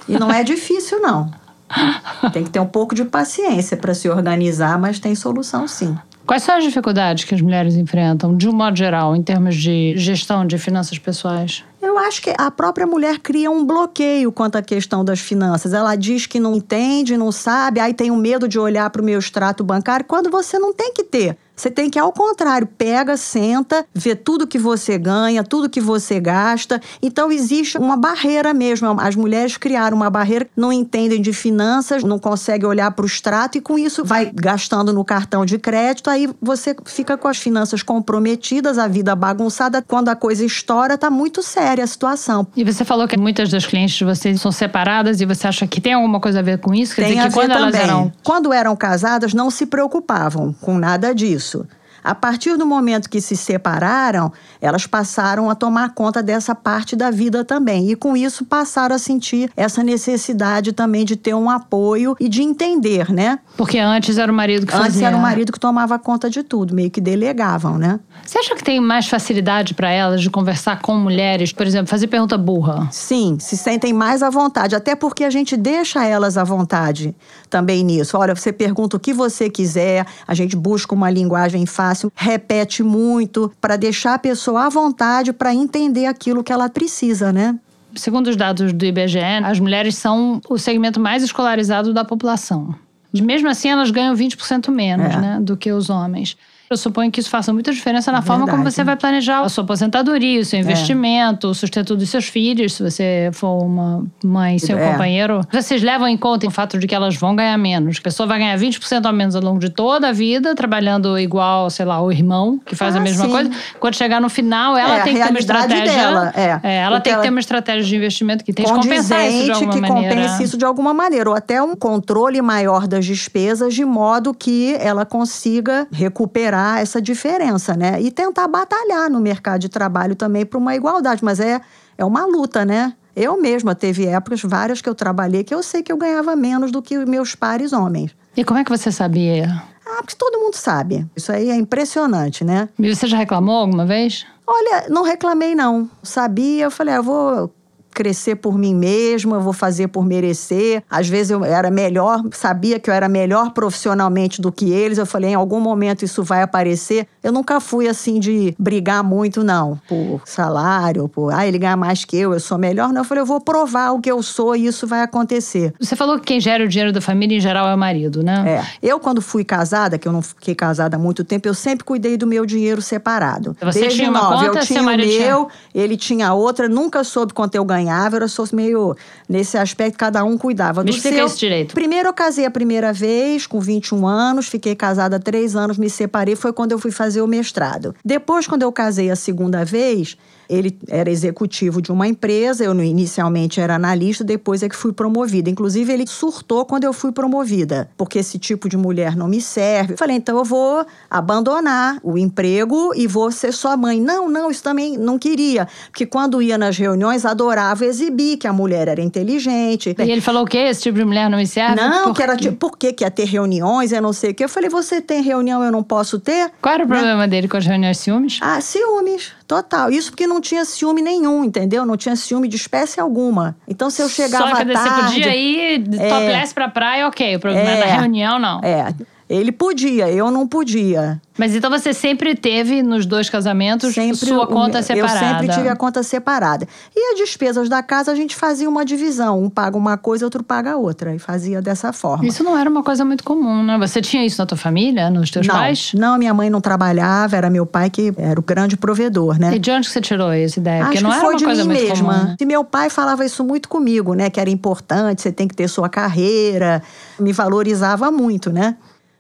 E 0.09 0.19
não 0.19 0.31
é 0.31 0.45
difícil, 0.45 1.01
não. 1.01 1.31
Tem 2.33 2.45
que 2.45 2.51
ter 2.51 2.61
um 2.61 2.67
pouco 2.67 2.95
de 2.95 3.05
paciência 3.05 3.77
para 3.77 3.93
se 3.93 4.09
organizar, 4.09 4.79
mas 4.79 4.99
tem 4.99 5.15
solução 5.15 5.67
sim. 5.67 5.97
Quais 6.27 6.43
são 6.43 6.57
as 6.57 6.65
dificuldades 6.65 7.23
que 7.23 7.37
as 7.37 7.41
mulheres 7.41 7.77
enfrentam, 7.77 8.37
de 8.37 8.49
um 8.49 8.53
modo 8.53 8.77
geral, 8.77 9.15
em 9.15 9.23
termos 9.23 9.55
de 9.55 9.95
gestão 9.97 10.45
de 10.45 10.59
finanças 10.59 10.99
pessoais? 10.99 11.63
Eu 11.81 11.97
acho 11.97 12.21
que 12.21 12.35
a 12.37 12.51
própria 12.51 12.85
mulher 12.85 13.21
cria 13.21 13.49
um 13.49 13.65
bloqueio 13.65 14.33
quanto 14.33 14.57
à 14.57 14.63
questão 14.63 15.05
das 15.05 15.21
finanças. 15.21 15.73
Ela 15.73 15.95
diz 15.95 16.27
que 16.27 16.41
não 16.41 16.57
entende, 16.57 17.17
não 17.17 17.31
sabe, 17.31 17.79
aí 17.79 17.95
tem 17.95 18.11
o 18.11 18.17
medo 18.17 18.49
de 18.49 18.59
olhar 18.59 18.91
para 18.91 19.01
o 19.01 19.05
meu 19.05 19.21
extrato 19.21 19.63
bancário, 19.63 20.05
quando 20.05 20.29
você 20.29 20.59
não 20.59 20.75
tem 20.75 20.93
que 20.93 21.05
ter. 21.05 21.39
Você 21.57 21.71
tem 21.71 21.89
que, 21.89 21.99
ao 21.99 22.13
contrário, 22.13 22.67
pega, 22.67 23.17
senta, 23.17 23.87
vê 23.95 24.15
tudo 24.15 24.47
que 24.47 24.59
você 24.59 24.99
ganha, 24.99 25.43
tudo 25.43 25.71
que 25.71 25.81
você 25.81 26.21
gasta. 26.21 26.81
Então, 27.03 27.33
existe 27.33 27.79
uma 27.79 27.97
barreira 27.97 28.53
mesmo. 28.53 29.01
As 29.01 29.17
mulheres 29.17 29.57
criaram 29.57 29.97
uma 29.97 30.11
barreira, 30.11 30.47
não 30.55 30.71
entendem 30.71 31.21
de 31.21 31.33
finanças, 31.33 32.05
não 32.05 32.19
conseguem 32.19 32.69
olhar 32.69 32.91
para 32.91 33.05
o 33.05 33.07
extrato 33.07 33.57
e, 33.57 33.63
com 33.63 33.79
isso, 33.79 34.05
vai 34.05 34.31
gastando 34.35 34.93
no 34.93 35.03
cartão 35.03 35.47
de 35.47 35.59
crédito. 35.59 36.11
Aí 36.11 36.29
você 36.43 36.77
fica 36.85 37.17
com 37.17 37.27
as 37.27 37.39
finanças 37.39 37.83
comprometidas, 37.83 38.77
a 38.77 38.87
vida 38.87 39.17
bagunçada. 39.17 39.81
Quando 39.81 40.11
a 40.11 40.17
coisa 40.17 40.45
estoura, 40.45 40.95
está 40.95 41.11
muito 41.11 41.43
séria 41.43 41.85
a 41.85 41.87
situação. 41.87 42.47
E 42.55 42.65
você 42.65 42.85
falou 42.85 43.09
que 43.09 43.17
muitas 43.17 43.49
das 43.49 43.65
clientes 43.65 43.97
de 43.97 44.05
vocês 44.05 44.39
são 44.43 44.53
separadas 44.53 45.23
e 45.23 45.25
você 45.25 45.47
acha 45.47 45.67
que 45.67 45.81
tem 45.81 45.95
alguma 45.95 46.21
coisa 46.21 46.41
a 46.41 46.43
ver 46.43 46.59
com 46.59 46.75
isso? 46.75 46.95
Quer 46.95 47.05
tem 47.05 47.17
dizer 47.17 47.29
que 47.29 47.35
quando 47.35 47.49
também. 47.49 47.63
elas 47.63 47.75
eram. 47.75 48.13
Quando 48.23 48.53
eram 48.53 48.77
casadas, 48.77 49.33
não 49.33 49.51
se 49.51 49.65
preocupavam 49.65 50.55
com 50.61 50.77
nada 50.77 51.15
disso 51.15 51.46
isso. 51.47 51.69
A 52.07 52.15
partir 52.15 52.57
do 52.57 52.65
momento 52.65 53.11
que 53.11 53.21
se 53.21 53.35
separaram, 53.37 54.33
elas 54.61 54.87
passaram 54.87 55.51
a 55.51 55.57
tomar 55.57 55.93
conta 55.93 56.23
dessa 56.23 56.55
parte 56.55 56.95
da 56.95 57.11
vida 57.11 57.45
também. 57.45 57.91
E 57.91 57.97
com 57.97 58.17
isso 58.17 58.45
passaram 58.45 58.95
a 58.95 58.99
sentir 58.99 59.51
essa 59.57 59.83
necessidade 59.83 60.73
também 60.73 61.05
de 61.05 61.17
ter 61.17 61.35
um 61.35 61.51
apoio 61.51 62.15
e 62.21 62.29
de 62.29 62.45
entender, 62.45 63.13
né? 63.13 63.41
Porque 63.57 63.81
antes 63.81 64.19
era 64.19 64.31
o 64.31 64.35
marido 64.35 64.65
que 64.65 64.71
fazia. 64.71 64.87
Antes 64.87 65.03
era 65.03 65.17
o 65.17 65.21
marido 65.21 65.51
que 65.51 65.59
tomava 65.59 65.99
conta 65.99 66.31
de 66.31 66.45
tudo, 66.45 66.73
meio 66.73 66.93
que 66.93 67.01
delegavam, 67.01 67.77
né? 67.77 67.99
Você 68.25 68.39
acha 68.39 68.55
que 68.55 68.63
tem 68.63 68.81
mais 68.81 69.09
facilidade 69.09 69.75
para 69.75 69.91
elas 69.91 70.21
de 70.21 70.31
conversar 70.31 70.81
com 70.81 70.97
mulheres, 70.97 71.53
por 71.53 71.67
exemplo, 71.67 71.89
fazer 71.89 72.07
pergunta 72.07 72.39
burra? 72.39 72.87
Sim, 72.93 73.37
se 73.41 73.57
sentem 73.57 73.93
mais 73.93 74.23
à 74.23 74.31
vontade, 74.31 74.77
até 74.77 74.95
porque 74.95 75.25
a 75.25 75.31
gente 75.31 75.57
deixa 75.57 76.05
elas 76.05 76.39
à 76.39 76.45
vontade 76.45 77.17
também 77.51 77.83
nisso. 77.83 78.17
Olha, 78.17 78.33
você 78.33 78.53
pergunta 78.53 78.97
o 78.97 79.01
que 79.01 79.13
você 79.13 79.51
quiser, 79.51 80.07
a 80.25 80.35
gente 80.35 80.55
busca 80.55 80.95
uma 80.95 81.11
linguagem 81.11 81.67
fácil 81.67 81.96
fácil, 81.97 82.13
repete 82.15 82.83
muito, 82.83 83.51
para 83.61 83.77
deixar 83.77 84.15
a 84.15 84.19
pessoa 84.19 84.67
à 84.67 84.69
vontade 84.69 85.33
para 85.33 85.55
entender 85.55 86.07
aquilo 86.07 86.45
que 86.45 86.53
ela 86.53 86.69
precisa, 86.69 87.33
né? 87.33 87.59
Segundo 87.95 88.27
os 88.27 88.37
dados 88.37 88.73
do 88.73 88.85
IBGE, 88.85 89.19
as 89.43 89.59
mulheres 89.59 89.97
são 89.97 90.41
o 90.51 90.59
segmento 90.59 91.01
mais 91.01 91.23
escolarizado 91.23 91.95
da 91.95 92.05
população. 92.05 92.75
Mesmo 93.15 93.49
assim, 93.49 93.71
elas 93.71 93.91
ganham 93.91 94.15
20% 94.15 94.71
menos 94.71 95.15
é. 95.15 95.19
né, 95.19 95.39
do 95.41 95.57
que 95.57 95.73
os 95.73 95.89
homens. 95.89 96.37
Eu 96.69 96.77
suponho 96.77 97.11
que 97.11 97.21
isso 97.21 97.31
faça 97.31 97.53
muita 97.53 97.73
diferença 97.73 98.11
na 98.11 98.19
Verdade. 98.19 98.41
forma 98.41 98.51
como 98.51 98.69
você 98.69 98.83
vai 98.83 98.97
planejar 98.97 99.41
a 99.41 99.49
sua 99.49 99.63
aposentadoria, 99.63 100.41
o 100.41 100.45
seu 100.45 100.59
é. 100.59 100.63
investimento, 100.63 101.47
é. 101.47 101.51
o 101.51 101.55
sustento 101.55 101.95
dos 101.95 102.11
seus 102.11 102.27
filhos, 102.27 102.75
se 102.75 102.83
você 102.83 103.31
for 103.33 103.63
uma 103.63 104.05
mãe 104.25 104.59
seu 104.59 104.77
é. 104.77 104.91
companheiro. 104.91 105.41
Vocês 105.53 105.83
levam 105.83 106.09
em 106.09 106.17
conta 106.17 106.47
o 106.47 106.51
fato 106.51 106.79
de 106.79 106.87
que 106.87 106.95
elas 106.95 107.17
vão 107.17 107.37
ganhar 107.37 107.57
menos. 107.57 107.99
A 107.99 108.03
pessoa 108.03 108.27
vai 108.27 108.39
ganhar 108.39 108.59
20% 108.59 109.07
a 109.07 109.13
menos 109.13 109.37
ao 109.37 109.43
longo 109.43 109.61
de 109.61 109.71
toda 109.71 110.09
a 110.09 110.13
vida, 110.13 110.55
trabalhando 110.55 111.19
igual, 111.19 111.71
sei 111.71 111.85
lá, 111.85 112.01
o 112.03 112.11
irmão, 112.11 112.61
que 112.65 112.75
faz 112.75 112.97
ah, 112.97 112.99
a 112.99 113.03
mesma 113.03 113.27
sim. 113.27 113.31
coisa. 113.31 113.51
Quando 113.79 113.95
chegar 113.95 114.21
no 114.21 114.29
final, 114.29 114.77
ela 114.77 114.99
é, 114.99 115.03
tem 115.03 115.15
que 115.15 115.23
ter 115.23 115.31
uma 115.31 115.39
estratégia. 115.39 115.87
Dela, 115.87 116.33
é. 116.35 116.61
é 116.63 116.77
ela 116.79 117.01
tem 117.01 117.15
que 117.15 117.23
ter 117.23 117.31
uma 117.31 117.41
estratégia 117.41 117.85
de 117.85 117.97
investimento 117.97 118.45
que 118.45 118.53
tem 118.53 118.65
que 118.65 118.73
compensar 118.73 119.29
isso 119.29 119.45
de 119.45 119.51
alguma 119.53 119.73
que 119.73 119.81
maneira. 119.81 120.15
compense 120.15 120.43
isso 120.43 120.59
de 120.59 120.65
alguma 120.65 120.93
maneira. 120.93 121.31
Ou 121.31 121.37
até 121.37 121.63
um 121.63 121.77
controle 121.77 122.43
maior 122.43 122.89
das 122.89 123.07
despesas, 123.07 123.73
de 123.73 123.85
modo 123.85 124.35
que 124.35 124.77
ela 124.81 125.05
consiga 125.05 125.87
recuperar 125.93 126.56
essa 126.81 127.01
diferença, 127.01 127.75
né? 127.75 128.01
E 128.01 128.11
tentar 128.11 128.49
batalhar 128.49 129.11
no 129.11 129.21
mercado 129.21 129.61
de 129.61 129.69
trabalho 129.69 130.15
também 130.15 130.45
para 130.45 130.59
uma 130.59 130.75
igualdade, 130.75 131.25
mas 131.25 131.41
é, 131.41 131.61
é 131.97 132.05
uma 132.05 132.25
luta, 132.25 132.65
né? 132.65 132.95
Eu 133.15 133.41
mesma 133.41 133.75
teve 133.75 134.07
épocas 134.07 134.43
várias 134.43 134.83
que 134.83 134.89
eu 134.89 134.95
trabalhei 134.95 135.43
que 135.43 135.55
eu 135.55 135.63
sei 135.63 135.83
que 135.83 135.91
eu 135.91 135.97
ganhava 135.97 136.37
menos 136.37 136.71
do 136.71 136.83
que 136.83 136.99
meus 137.07 137.35
pares 137.35 137.73
homens. 137.73 138.15
E 138.37 138.45
como 138.45 138.59
é 138.61 138.65
que 138.65 138.71
você 138.71 138.93
sabia? 138.93 139.63
Ah, 139.87 140.03
porque 140.03 140.17
todo 140.17 140.39
mundo 140.39 140.55
sabe. 140.55 141.07
Isso 141.17 141.33
aí 141.33 141.49
é 141.49 141.57
impressionante, 141.57 142.45
né? 142.45 142.69
E 142.79 142.95
você 142.95 143.07
já 143.07 143.17
reclamou 143.17 143.57
alguma 143.57 143.87
vez? 143.87 144.27
Olha, 144.47 144.87
não 144.91 145.03
reclamei 145.03 145.55
não. 145.55 145.89
Sabia, 146.03 146.65
eu 146.65 146.71
falei, 146.71 146.95
ah, 146.95 146.99
eu 146.99 147.03
vou 147.03 147.56
crescer 147.97 148.37
por 148.37 148.59
mim 148.59 148.75
mesma, 148.75 149.37
eu 149.37 149.41
vou 149.41 149.55
fazer 149.55 149.89
por 149.89 150.05
merecer. 150.05 150.83
Às 150.91 151.09
vezes 151.09 151.31
eu 151.31 151.43
era 151.43 151.71
melhor, 151.71 152.23
sabia 152.33 152.79
que 152.79 152.91
eu 152.91 152.95
era 152.95 153.09
melhor 153.09 153.53
profissionalmente 153.53 154.39
do 154.39 154.53
que 154.53 154.71
eles. 154.71 154.99
Eu 154.99 155.07
falei, 155.07 155.31
em 155.31 155.35
algum 155.35 155.59
momento 155.59 156.05
isso 156.05 156.23
vai 156.23 156.43
aparecer. 156.43 157.07
Eu 157.25 157.33
nunca 157.33 157.59
fui 157.59 157.89
assim 157.89 158.21
de 158.21 158.55
brigar 158.59 159.03
muito, 159.03 159.43
não, 159.43 159.81
por 159.89 160.21
salário, 160.27 161.09
por 161.09 161.33
ah, 161.33 161.47
ele 161.47 161.59
ganha 161.59 161.77
mais 161.77 162.05
que 162.05 162.19
eu, 162.19 162.35
eu 162.35 162.41
sou 162.41 162.59
melhor. 162.59 162.93
Não, 162.93 163.01
eu 163.01 163.05
falei, 163.05 163.23
eu 163.23 163.27
vou 163.27 163.41
provar 163.41 163.93
o 163.93 164.01
que 164.01 164.11
eu 164.13 164.23
sou 164.23 164.55
e 164.55 164.67
isso 164.67 164.87
vai 164.87 165.01
acontecer. 165.01 165.73
Você 165.81 165.97
falou 165.97 166.19
que 166.19 166.27
quem 166.27 166.39
gera 166.39 166.65
o 166.65 166.69
dinheiro 166.69 166.93
da 166.93 167.01
família 167.01 167.39
em 167.39 167.41
geral 167.41 167.67
é 167.67 167.75
o 167.75 167.79
marido, 167.79 168.23
né? 168.23 168.45
É. 168.47 168.89
Eu, 168.89 169.01
quando 169.01 169.23
fui 169.23 169.43
casada, 169.43 169.97
que 169.97 170.07
eu 170.07 170.13
não 170.13 170.21
fiquei 170.21 170.55
casada 170.55 170.97
há 170.97 170.99
muito 170.99 171.25
tempo, 171.25 171.49
eu 171.49 171.55
sempre 171.55 171.83
cuidei 171.83 172.19
do 172.19 172.27
meu 172.27 172.45
dinheiro 172.45 172.83
separado. 172.83 173.57
Você 173.63 173.81
Desde 173.81 174.01
tinha 174.01 174.11
uma 174.11 174.29
conta, 174.29 174.45
eu 174.45 174.61
tinha 174.61 174.83
o 174.83 174.85
meu, 174.85 174.99
tinha... 174.99 175.49
ele 175.75 175.97
tinha 175.97 176.35
outra, 176.35 176.69
nunca 176.69 177.03
soube 177.03 177.33
quanto 177.33 177.55
eu 177.55 177.65
ganhava 177.65 177.86
ganhava, 177.87 178.17
eu 178.19 178.29
sou 178.29 178.47
meio 178.53 178.97
nesse 179.29 179.57
aspecto, 179.57 179.97
cada 179.97 180.25
um 180.25 180.37
cuidava 180.37 180.83
me 180.83 180.91
do 180.91 180.97
seu. 180.97 181.27
Esse 181.27 181.39
direito. 181.39 181.75
Primeiro 181.75 182.09
eu 182.09 182.13
casei 182.13 182.45
a 182.45 182.51
primeira 182.51 182.93
vez, 182.93 183.47
com 183.47 183.61
21 183.61 184.07
anos, 184.07 184.49
fiquei 184.49 184.75
casada 184.75 185.17
há 185.17 185.21
três 185.21 185.55
anos, 185.55 185.79
me 185.79 185.89
separei, 185.89 186.37
foi 186.37 186.53
quando 186.53 186.73
eu 186.73 186.79
fui 186.79 186.91
fazer 186.91 187.23
o 187.23 187.27
mestrado. 187.27 187.95
Depois, 188.05 188.47
quando 188.47 188.63
eu 188.63 188.73
casei 188.73 189.11
a 189.11 189.17
segunda 189.17 189.65
vez, 189.65 190.17
Ele 190.49 190.79
era 190.89 191.11
executivo 191.11 191.83
de 191.83 191.91
uma 191.91 192.07
empresa, 192.07 192.65
eu 192.65 192.75
inicialmente 192.83 193.61
era 193.61 193.75
analista, 193.75 194.23
depois 194.23 194.63
é 194.63 194.69
que 194.69 194.77
fui 194.77 194.93
promovida. 194.93 195.51
Inclusive, 195.51 195.93
ele 195.93 196.07
surtou 196.07 196.65
quando 196.65 196.85
eu 196.85 196.93
fui 196.93 197.11
promovida, 197.13 197.91
porque 197.97 198.19
esse 198.19 198.39
tipo 198.39 198.69
de 198.69 198.77
mulher 198.77 199.17
não 199.17 199.29
me 199.29 199.41
serve. 199.41 199.97
Falei, 199.97 200.17
então 200.17 200.39
eu 200.39 200.45
vou 200.45 200.87
abandonar 201.11 201.99
o 202.03 202.17
emprego 202.17 202.93
e 202.95 203.07
vou 203.07 203.31
ser 203.33 203.53
sua 203.53 203.77
mãe. 203.77 204.01
Não, 204.01 204.29
não, 204.29 204.51
isso 204.51 204.63
também 204.63 204.97
não 204.97 205.19
queria. 205.19 205.67
Porque 205.91 206.07
quando 206.07 206.41
ia 206.41 206.57
nas 206.57 206.77
reuniões, 206.79 207.25
adorava 207.25 207.76
exibir 207.85 208.37
que 208.37 208.47
a 208.47 208.53
mulher 208.53 208.89
era 208.89 209.01
inteligente. 209.01 209.95
E 209.99 210.11
ele 210.11 210.21
falou 210.21 210.43
o 210.43 210.47
quê? 210.47 210.59
Esse 210.59 210.83
tipo 210.83 210.99
de 210.99 211.05
mulher 211.05 211.29
não 211.29 211.39
me 211.39 211.47
serve? 211.47 211.77
Não, 211.77 212.05
Por 212.05 212.15
que 212.15 212.23
era 212.23 212.37
tipo, 212.37 212.57
por 212.57 212.77
que, 212.79 212.93
que 212.93 213.05
ia 213.05 213.11
ter 213.11 213.25
reuniões, 213.25 213.93
eu 213.93 214.01
não 214.03 214.13
sei 214.13 214.31
o 214.31 214.35
quê. 214.35 214.45
Eu 214.45 214.49
falei, 214.49 214.69
você 214.71 215.01
tem 215.01 215.23
reunião, 215.23 215.63
eu 215.63 215.71
não 215.73 215.83
posso 215.83 216.19
ter? 216.19 216.51
Qual 216.61 216.75
era 216.75 216.85
o 216.85 216.87
problema 216.87 217.27
dele 217.29 217.49
com 217.49 217.57
as 217.57 217.67
reuniões 217.67 217.99
ciúmes? 217.99 218.39
Ah, 218.41 218.61
ciúmes, 218.61 219.33
total. 219.47 219.91
Isso 219.91 220.11
porque 220.11 220.27
não 220.27 220.41
tinha 220.41 220.65
ciúme 220.65 221.03
nenhum, 221.03 221.45
entendeu? 221.45 221.85
Não 221.85 221.97
tinha 221.97 222.17
ciúme 222.17 222.49
de 222.49 222.57
espécie 222.57 223.01
alguma. 223.01 223.57
Então, 223.69 223.91
se 223.91 224.03
eu 224.03 224.09
chegava 224.09 224.49
Só 224.51 224.57
que 224.57 224.63
à 224.63 224.65
você 224.65 224.73
tarde... 224.73 225.15
podia 225.15 225.37
ir 225.37 225.85
topless 225.89 226.55
pra 226.55 226.69
praia, 226.69 227.07
ok. 227.09 227.37
O 227.37 227.41
problema 227.41 227.69
é, 227.71 227.75
É. 227.75 227.81
da 227.81 227.87
reunião, 228.01 228.39
não. 228.39 228.61
É, 228.63 228.93
ele 229.29 229.51
podia, 229.51 230.09
eu 230.11 230.31
não 230.31 230.47
podia. 230.47 231.21
Mas 231.39 231.55
então 231.55 231.69
você 231.71 231.93
sempre 231.93 232.35
teve 232.35 232.83
nos 232.83 233.05
dois 233.05 233.29
casamentos 233.29 233.93
Sempre 233.93 234.17
sua 234.17 234.47
conta 234.47 234.79
Eu 234.79 234.83
separada. 234.83 235.19
sempre 235.19 235.49
tive 235.55 235.69
a 235.69 235.77
conta 235.77 236.03
separada. 236.03 236.67
E 236.95 237.13
as 237.13 237.19
despesas 237.19 237.69
da 237.69 237.83
casa 237.83 238.11
a 238.11 238.15
gente 238.15 238.35
fazia 238.35 238.67
uma 238.69 238.85
divisão. 238.87 239.43
Um 239.43 239.51
paga 239.51 239.77
uma 239.77 239.99
coisa, 239.99 240.25
outro 240.25 240.43
paga 240.43 240.77
outra. 240.77 241.15
E 241.15 241.19
fazia 241.19 241.61
dessa 241.61 241.93
forma. 241.93 242.27
Isso 242.27 242.43
não 242.43 242.57
era 242.57 242.71
uma 242.71 242.83
coisa 242.83 243.05
muito 243.05 243.23
comum, 243.23 243.63
né? 243.63 243.77
Você 243.79 244.01
tinha 244.01 244.25
isso 244.25 244.41
na 244.41 244.47
tua 244.47 244.57
família, 244.57 245.11
nos 245.11 245.31
teus 245.31 245.47
não, 245.47 245.55
pais? 245.55 245.93
não, 245.93 246.17
minha 246.17 246.33
mãe 246.33 246.49
não 246.49 246.61
trabalhava, 246.61 247.37
era 247.37 247.51
meu 247.51 247.67
pai 247.67 247.91
que 247.91 248.15
era 248.17 248.41
o 248.41 248.43
grande 248.43 248.77
provedor, 248.79 249.39
né? 249.39 249.57
E 249.57 249.59
de 249.59 249.71
onde 249.71 249.89
você 249.91 250.01
tirou 250.01 250.31
essa 250.33 250.59
ideia? 250.59 250.85
Porque 250.85 250.99
Acho 250.99 251.05
não 251.05 251.11
que 251.11 251.17
era 251.17 251.25
foi 251.25 251.35
uma 251.35 251.39
de 251.39 251.45
coisa 251.45 251.65
mim 251.65 251.75
muito 251.75 251.89
mesma. 251.89 252.15
comum. 252.15 252.25
né? 252.29 252.37
E 252.41 252.47
meu 252.47 252.65
pai 252.65 252.89
falava 252.89 253.27
isso 253.27 253.45
muito 253.45 253.69
comigo, 253.69 254.15
né? 254.15 254.31
Que 254.31 254.41
era 254.41 254.49
importante, 254.49 255.21
você 255.21 255.31
tem 255.33 255.47
que 255.47 255.55
ter 255.55 255.69
sua 255.69 255.89
carreira. 255.91 256.83
Me 257.21 257.33
valorizava 257.33 258.11
muito, 258.11 258.51
né? 258.51 258.77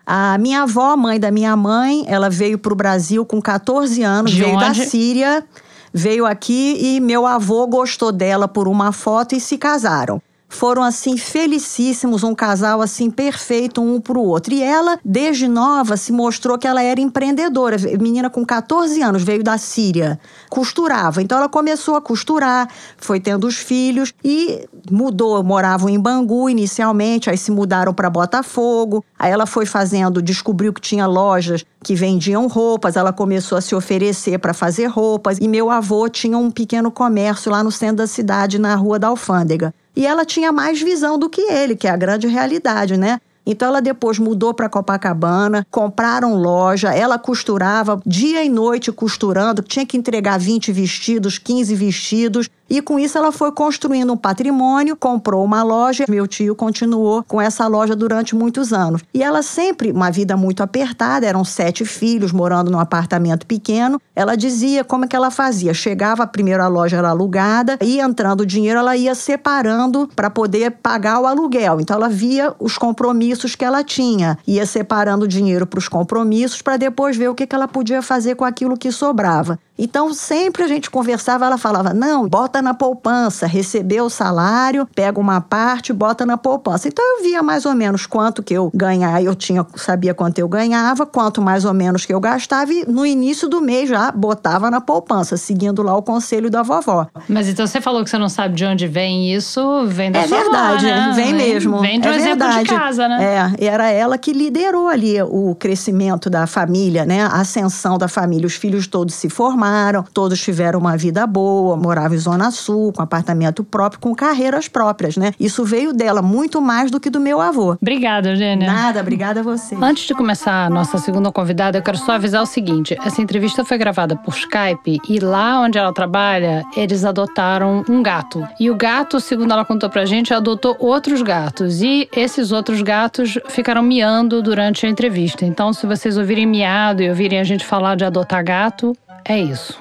A 0.06 0.38
minha 0.38 0.62
avó, 0.62 0.96
mãe 0.96 1.18
da 1.18 1.32
minha 1.32 1.56
mãe, 1.56 2.04
ela 2.06 2.30
veio 2.30 2.58
para 2.58 2.72
o 2.72 2.76
Brasil 2.76 3.26
com 3.26 3.42
14 3.42 4.02
anos, 4.04 4.30
De 4.30 4.40
veio 4.40 4.56
da 4.56 4.68
onde? 4.68 4.86
Síria, 4.86 5.44
veio 5.92 6.24
aqui 6.24 6.78
e 6.80 7.00
meu 7.00 7.26
avô 7.26 7.66
gostou 7.66 8.12
dela 8.12 8.46
por 8.46 8.68
uma 8.68 8.92
foto 8.92 9.34
e 9.34 9.40
se 9.40 9.58
casaram. 9.58 10.22
Foram 10.48 10.82
assim 10.82 11.16
felicíssimos, 11.16 12.22
um 12.22 12.34
casal 12.34 12.80
assim 12.80 13.10
perfeito 13.10 13.82
um 13.82 14.00
pro 14.00 14.20
outro. 14.20 14.54
E 14.54 14.62
ela, 14.62 14.98
desde 15.04 15.48
nova, 15.48 15.96
se 15.96 16.12
mostrou 16.12 16.56
que 16.56 16.66
ela 16.66 16.82
era 16.82 17.00
empreendedora. 17.00 17.76
Menina 18.00 18.30
com 18.30 18.44
14 18.44 19.02
anos, 19.02 19.22
veio 19.22 19.42
da 19.42 19.58
Síria, 19.58 20.18
costurava. 20.48 21.20
Então 21.20 21.38
ela 21.38 21.48
começou 21.48 21.96
a 21.96 22.00
costurar, 22.00 22.68
foi 22.96 23.18
tendo 23.18 23.46
os 23.46 23.56
filhos 23.56 24.14
e 24.24 24.66
mudou. 24.90 25.42
Moravam 25.42 25.88
em 25.88 25.98
Bangu 25.98 26.48
inicialmente, 26.48 27.28
aí 27.28 27.36
se 27.36 27.50
mudaram 27.50 27.92
para 27.92 28.08
Botafogo. 28.08 29.04
Aí 29.18 29.32
ela 29.32 29.46
foi 29.46 29.66
fazendo, 29.66 30.22
descobriu 30.22 30.72
que 30.72 30.80
tinha 30.80 31.06
lojas 31.06 31.64
que 31.82 31.94
vendiam 31.94 32.46
roupas, 32.46 32.96
ela 32.96 33.12
começou 33.12 33.58
a 33.58 33.60
se 33.60 33.74
oferecer 33.74 34.38
para 34.38 34.54
fazer 34.54 34.86
roupas. 34.86 35.38
E 35.40 35.48
meu 35.48 35.70
avô 35.70 36.08
tinha 36.08 36.38
um 36.38 36.50
pequeno 36.50 36.90
comércio 36.90 37.50
lá 37.50 37.62
no 37.62 37.70
centro 37.70 37.96
da 37.96 38.06
cidade, 38.06 38.58
na 38.58 38.74
Rua 38.74 38.98
da 38.98 39.08
Alfândega. 39.08 39.74
E 39.96 40.06
ela 40.06 40.24
tinha 40.24 40.52
mais 40.52 40.80
visão 40.80 41.18
do 41.18 41.28
que 41.28 41.40
ele, 41.40 41.74
que 41.74 41.88
é 41.88 41.90
a 41.90 41.96
grande 41.96 42.26
realidade, 42.26 42.96
né? 42.98 43.18
Então 43.46 43.68
ela 43.68 43.80
depois 43.80 44.18
mudou 44.18 44.52
para 44.52 44.68
Copacabana, 44.68 45.64
compraram 45.70 46.34
loja, 46.34 46.92
ela 46.92 47.16
costurava 47.16 48.00
dia 48.04 48.44
e 48.44 48.48
noite 48.48 48.90
costurando, 48.90 49.62
tinha 49.62 49.86
que 49.86 49.96
entregar 49.96 50.36
20 50.36 50.72
vestidos, 50.72 51.38
15 51.38 51.74
vestidos, 51.76 52.50
e 52.68 52.82
com 52.82 52.98
isso 52.98 53.16
ela 53.16 53.32
foi 53.32 53.52
construindo 53.52 54.12
um 54.12 54.16
patrimônio, 54.16 54.96
comprou 54.96 55.44
uma 55.44 55.62
loja, 55.62 56.04
meu 56.08 56.26
tio 56.26 56.54
continuou 56.54 57.22
com 57.22 57.40
essa 57.40 57.66
loja 57.66 57.94
durante 57.94 58.34
muitos 58.34 58.72
anos. 58.72 59.02
E 59.14 59.22
ela 59.22 59.42
sempre, 59.42 59.92
uma 59.92 60.10
vida 60.10 60.36
muito 60.36 60.62
apertada, 60.62 61.26
eram 61.26 61.44
sete 61.44 61.84
filhos 61.84 62.32
morando 62.32 62.70
num 62.70 62.80
apartamento 62.80 63.46
pequeno. 63.46 64.00
Ela 64.14 64.36
dizia 64.36 64.84
como 64.84 65.04
é 65.04 65.08
que 65.08 65.16
ela 65.16 65.30
fazia. 65.30 65.72
Chegava, 65.72 66.26
primeiro 66.26 66.62
a 66.62 66.68
loja 66.68 66.96
era 66.96 67.10
alugada, 67.10 67.78
ia 67.80 68.04
entrando 68.04 68.40
o 68.40 68.46
dinheiro, 68.46 68.78
ela 68.78 68.96
ia 68.96 69.14
separando 69.14 70.08
para 70.14 70.30
poder 70.30 70.72
pagar 70.72 71.20
o 71.20 71.26
aluguel. 71.26 71.80
Então 71.80 71.96
ela 71.96 72.08
via 72.08 72.54
os 72.58 72.76
compromissos 72.76 73.54
que 73.54 73.64
ela 73.64 73.84
tinha, 73.84 74.38
ia 74.46 74.66
separando 74.66 75.24
o 75.24 75.28
dinheiro 75.28 75.66
para 75.66 75.78
os 75.78 75.88
compromissos 75.88 76.62
para 76.62 76.76
depois 76.76 77.16
ver 77.16 77.28
o 77.28 77.34
que, 77.34 77.46
que 77.46 77.54
ela 77.54 77.68
podia 77.68 78.02
fazer 78.02 78.34
com 78.34 78.44
aquilo 78.44 78.76
que 78.76 78.90
sobrava. 78.90 79.58
Então, 79.78 80.12
sempre 80.14 80.62
a 80.62 80.68
gente 80.68 80.90
conversava, 80.90 81.44
ela 81.44 81.58
falava: 81.58 81.92
não, 81.92 82.26
bota 82.28 82.55
na 82.62 82.74
poupança, 82.74 83.46
recebeu 83.46 84.04
o 84.06 84.10
salário, 84.10 84.86
pega 84.94 85.20
uma 85.20 85.40
parte, 85.40 85.92
bota 85.92 86.24
na 86.26 86.36
poupança. 86.36 86.88
Então, 86.88 87.04
eu 87.16 87.22
via 87.22 87.42
mais 87.42 87.64
ou 87.66 87.74
menos 87.74 88.06
quanto 88.06 88.42
que 88.42 88.54
eu 88.54 88.70
ganhava, 88.74 89.22
eu 89.22 89.34
tinha, 89.34 89.66
sabia 89.76 90.14
quanto 90.14 90.38
eu 90.38 90.48
ganhava, 90.48 91.06
quanto 91.06 91.40
mais 91.40 91.64
ou 91.64 91.74
menos 91.74 92.04
que 92.04 92.12
eu 92.12 92.20
gastava, 92.20 92.72
e 92.72 92.84
no 92.86 93.04
início 93.04 93.48
do 93.48 93.60
mês 93.60 93.88
já 93.88 94.10
botava 94.10 94.70
na 94.70 94.80
poupança, 94.80 95.36
seguindo 95.36 95.82
lá 95.82 95.96
o 95.96 96.02
conselho 96.02 96.50
da 96.50 96.62
vovó. 96.62 97.06
Mas 97.28 97.48
então 97.48 97.66
você 97.66 97.80
falou 97.80 98.02
que 98.04 98.10
você 98.10 98.18
não 98.18 98.28
sabe 98.28 98.54
de 98.54 98.64
onde 98.64 98.86
vem 98.86 99.32
isso, 99.32 99.86
vem 99.86 100.10
da 100.10 100.20
É 100.20 100.28
sua 100.28 100.38
avó, 100.40 100.50
verdade, 100.50 100.86
né? 100.86 101.12
vem 101.14 101.34
mesmo. 101.34 101.80
Vem 101.80 102.00
de 102.00 102.08
um 102.08 102.12
é 102.12 102.16
exemplo 102.16 102.38
verdade. 102.46 102.68
de 102.68 102.74
casa, 102.74 103.08
né? 103.08 103.52
É, 103.58 103.64
era 103.66 103.90
ela 103.90 104.18
que 104.18 104.32
liderou 104.32 104.88
ali 104.88 105.20
o 105.22 105.54
crescimento 105.54 106.28
da 106.30 106.46
família, 106.46 107.04
né? 107.04 107.22
A 107.22 107.40
ascensão 107.40 107.98
da 107.98 108.08
família. 108.08 108.46
Os 108.46 108.54
filhos 108.54 108.86
todos 108.86 109.14
se 109.14 109.28
formaram, 109.28 110.04
todos 110.12 110.40
tiveram 110.40 110.78
uma 110.78 110.96
vida 110.96 111.26
boa, 111.26 111.76
moravam 111.76 112.16
em 112.16 112.20
Zona 112.20 112.45
Sul, 112.50 112.92
com 112.92 113.02
apartamento 113.02 113.62
próprio, 113.64 114.00
com 114.00 114.14
carreiras 114.14 114.68
próprias, 114.68 115.16
né? 115.16 115.32
Isso 115.38 115.64
veio 115.64 115.92
dela 115.92 116.22
muito 116.22 116.60
mais 116.60 116.90
do 116.90 117.00
que 117.00 117.10
do 117.10 117.20
meu 117.20 117.40
avô. 117.40 117.76
Obrigada, 117.80 118.30
Eugênia. 118.30 118.70
Nada, 118.70 119.00
obrigada 119.00 119.40
a 119.40 119.42
você. 119.42 119.76
Antes 119.80 120.06
de 120.06 120.14
começar 120.14 120.66
a 120.66 120.70
nossa 120.70 120.98
segunda 120.98 121.30
convidada, 121.32 121.78
eu 121.78 121.82
quero 121.82 121.98
só 121.98 122.12
avisar 122.12 122.42
o 122.42 122.46
seguinte: 122.46 122.96
essa 123.04 123.20
entrevista 123.20 123.64
foi 123.64 123.78
gravada 123.78 124.16
por 124.16 124.34
Skype 124.34 125.00
e 125.08 125.18
lá 125.18 125.60
onde 125.60 125.78
ela 125.78 125.92
trabalha, 125.92 126.64
eles 126.76 127.04
adotaram 127.04 127.84
um 127.88 128.02
gato. 128.02 128.46
E 128.58 128.70
o 128.70 128.74
gato, 128.74 129.20
segundo 129.20 129.52
ela 129.52 129.64
contou 129.64 129.88
pra 129.90 130.04
gente, 130.04 130.32
adotou 130.32 130.76
outros 130.78 131.22
gatos. 131.22 131.82
E 131.82 132.08
esses 132.14 132.52
outros 132.52 132.82
gatos 132.82 133.38
ficaram 133.48 133.82
miando 133.82 134.42
durante 134.42 134.86
a 134.86 134.88
entrevista. 134.88 135.44
Então, 135.44 135.72
se 135.72 135.86
vocês 135.86 136.16
ouvirem 136.16 136.46
miado 136.46 137.02
e 137.02 137.08
ouvirem 137.08 137.38
a 137.38 137.44
gente 137.44 137.64
falar 137.64 137.96
de 137.96 138.04
adotar 138.04 138.44
gato, 138.44 138.96
é 139.24 139.38
isso. 139.38 139.78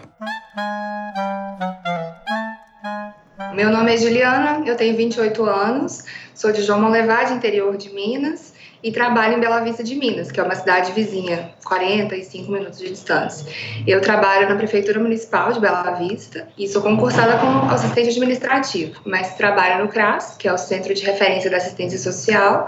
Meu 3.53 3.69
nome 3.69 3.93
é 3.93 3.97
Juliana, 3.97 4.63
eu 4.65 4.77
tenho 4.77 4.95
28 4.95 5.43
anos, 5.43 6.05
sou 6.33 6.53
de 6.53 6.61
João 6.61 6.81
Monlevade, 6.81 7.33
interior 7.33 7.75
de 7.75 7.93
Minas, 7.93 8.53
e 8.81 8.93
trabalho 8.93 9.35
em 9.35 9.39
Bela 9.41 9.59
Vista 9.59 9.83
de 9.83 9.93
Minas, 9.93 10.31
que 10.31 10.39
é 10.39 10.43
uma 10.43 10.55
cidade 10.55 10.93
vizinha, 10.93 11.51
45 11.65 12.49
minutos 12.49 12.79
de 12.79 12.89
distância. 12.89 13.45
Eu 13.85 13.99
trabalho 13.99 14.47
na 14.47 14.55
Prefeitura 14.55 14.99
Municipal 14.99 15.51
de 15.51 15.59
Bela 15.59 15.91
Vista 15.91 16.47
e 16.57 16.65
sou 16.65 16.81
concursada 16.81 17.37
como 17.37 17.69
assistente 17.71 18.09
administrativo, 18.09 19.01
mas 19.05 19.35
trabalho 19.35 19.83
no 19.83 19.89
CRAS, 19.89 20.37
que 20.37 20.47
é 20.47 20.53
o 20.53 20.57
Centro 20.57 20.93
de 20.93 21.03
Referência 21.03 21.49
da 21.51 21.57
Assistência 21.57 21.99
Social, 21.99 22.67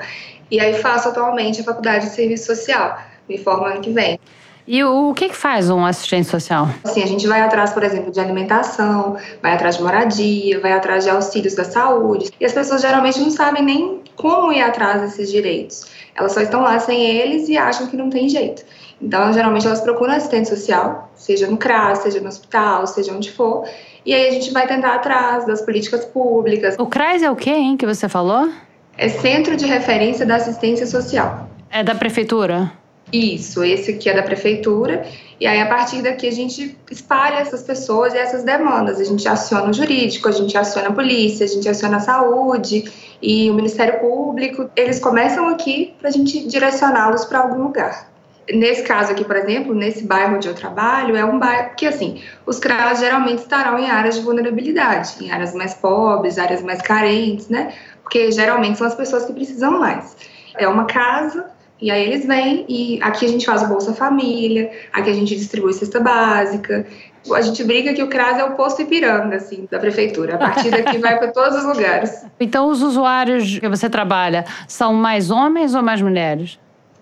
e 0.51 0.59
aí 0.59 0.73
faço 0.73 1.07
atualmente 1.07 1.61
a 1.61 1.63
Faculdade 1.63 2.07
de 2.07 2.11
Serviço 2.11 2.45
Social, 2.45 2.99
me 3.29 3.37
formo 3.37 3.63
ano 3.63 3.79
que 3.79 3.91
vem. 3.91 4.19
E 4.67 4.83
o, 4.83 5.11
o 5.11 5.13
que, 5.13 5.29
que 5.29 5.35
faz 5.35 5.69
um 5.69 5.85
assistente 5.85 6.27
social? 6.27 6.67
Assim, 6.83 7.01
a 7.01 7.07
gente 7.07 7.25
vai 7.25 7.39
atrás, 7.39 7.71
por 7.71 7.83
exemplo, 7.83 8.11
de 8.11 8.19
alimentação, 8.19 9.15
vai 9.41 9.53
atrás 9.53 9.77
de 9.77 9.83
moradia, 9.83 10.59
vai 10.59 10.73
atrás 10.73 11.05
de 11.05 11.09
auxílios 11.09 11.55
da 11.55 11.63
saúde. 11.63 12.29
E 12.37 12.45
as 12.45 12.51
pessoas 12.51 12.81
geralmente 12.81 13.17
não 13.19 13.31
sabem 13.31 13.63
nem 13.63 14.01
como 14.17 14.51
ir 14.51 14.61
atrás 14.61 15.01
desses 15.01 15.31
direitos. 15.31 15.85
Elas 16.13 16.33
só 16.33 16.41
estão 16.41 16.61
lá 16.61 16.77
sem 16.79 17.01
eles 17.01 17.47
e 17.47 17.57
acham 17.57 17.87
que 17.87 17.95
não 17.95 18.09
tem 18.09 18.27
jeito. 18.27 18.63
Então, 19.01 19.31
geralmente 19.31 19.65
elas 19.65 19.79
procuram 19.79 20.13
assistente 20.13 20.49
social, 20.49 21.11
seja 21.15 21.47
no 21.47 21.55
CRAS, 21.55 21.99
seja 21.99 22.19
no 22.19 22.27
hospital, 22.27 22.85
seja 22.87 23.13
onde 23.13 23.31
for. 23.31 23.63
E 24.05 24.13
aí 24.13 24.27
a 24.27 24.31
gente 24.31 24.51
vai 24.51 24.67
tentar 24.67 24.95
atrás 24.95 25.45
das 25.45 25.61
políticas 25.61 26.03
públicas. 26.03 26.75
O 26.77 26.87
CRAS 26.87 27.21
é 27.21 27.31
o 27.31 27.35
quê, 27.35 27.51
hein, 27.51 27.77
que 27.77 27.85
você 27.85 28.09
falou? 28.09 28.51
É 28.97 29.07
Centro 29.07 29.55
de 29.55 29.65
Referência 29.65 30.25
da 30.25 30.35
Assistência 30.35 30.87
Social. 30.87 31.47
É 31.69 31.83
da 31.83 31.93
prefeitura? 31.93 32.71
Isso, 33.11 33.63
esse 33.63 33.91
aqui 33.91 34.09
é 34.09 34.13
da 34.13 34.23
prefeitura. 34.23 35.05
E 35.39 35.45
aí, 35.45 35.61
a 35.61 35.67
partir 35.67 36.01
daqui, 36.01 36.27
a 36.27 36.31
gente 36.31 36.77
espalha 36.89 37.35
essas 37.35 37.63
pessoas 37.63 38.13
e 38.13 38.17
essas 38.17 38.43
demandas. 38.43 38.99
A 38.99 39.03
gente 39.03 39.27
aciona 39.27 39.69
o 39.69 39.73
jurídico, 39.73 40.27
a 40.27 40.31
gente 40.31 40.57
aciona 40.57 40.89
a 40.89 40.91
polícia, 40.91 41.45
a 41.45 41.49
gente 41.49 41.69
aciona 41.69 41.97
a 41.97 41.99
saúde 41.99 42.91
e 43.21 43.49
o 43.49 43.53
Ministério 43.53 43.99
Público. 43.99 44.69
Eles 44.75 44.99
começam 44.99 45.47
aqui 45.47 45.93
para 45.99 46.09
a 46.09 46.11
gente 46.11 46.47
direcioná-los 46.47 47.25
para 47.25 47.39
algum 47.39 47.63
lugar. 47.63 48.11
Nesse 48.51 48.83
caso 48.83 49.11
aqui, 49.11 49.25
por 49.25 49.35
exemplo, 49.35 49.75
nesse 49.75 50.03
bairro 50.05 50.37
onde 50.37 50.47
eu 50.47 50.53
trabalho, 50.53 51.15
é 51.15 51.23
um 51.23 51.37
bairro 51.37 51.75
que, 51.75 51.85
assim, 51.85 52.21
os 52.45 52.59
CRAS 52.59 52.99
geralmente 52.99 53.39
estarão 53.39 53.77
em 53.77 53.89
áreas 53.89 54.15
de 54.15 54.21
vulnerabilidade, 54.21 55.15
em 55.21 55.31
áreas 55.31 55.53
mais 55.53 55.73
pobres, 55.73 56.37
áreas 56.37 56.61
mais 56.61 56.81
carentes, 56.81 57.49
né? 57.49 57.73
Porque 58.01 58.31
geralmente 58.31 58.77
são 58.77 58.87
as 58.87 58.95
pessoas 58.95 59.25
que 59.25 59.33
precisam 59.33 59.79
mais. 59.79 60.15
É 60.57 60.67
uma 60.67 60.85
casa 60.85 61.56
E 61.79 61.91
aí 61.91 62.03
eles 62.03 62.25
vêm 62.25 62.65
e 62.67 62.99
aqui 63.01 63.25
a 63.25 63.29
gente 63.29 63.45
faz 63.45 63.61
o 63.61 63.67
Bolsa 63.67 63.93
Família, 63.93 64.71
aqui 64.91 65.09
a 65.09 65.13
gente 65.13 65.35
distribui 65.35 65.73
cesta 65.73 65.99
básica. 65.99 66.85
A 67.31 67.41
gente 67.41 67.63
briga 67.63 67.93
que 67.93 68.01
o 68.01 68.07
CRAS 68.07 68.39
é 68.39 68.43
o 68.43 68.55
posto 68.55 68.81
Ipiranga, 68.81 69.35
assim, 69.35 69.67
da 69.69 69.77
prefeitura. 69.77 70.35
A 70.35 70.37
partir 70.37 70.71
daqui 70.71 70.97
vai 70.97 71.17
para 71.19 71.27
todos 71.27 71.57
os 71.57 71.65
lugares. 71.65 72.25
Então, 72.39 72.69
os 72.69 72.83
usuários 72.83 73.57
que 73.59 73.67
você 73.67 73.89
trabalha 73.89 74.45
são 74.67 74.93
mais 74.93 75.31
homens 75.31 75.73
ou 75.73 75.81
mais 75.81 76.01
mulheres? 76.01 76.59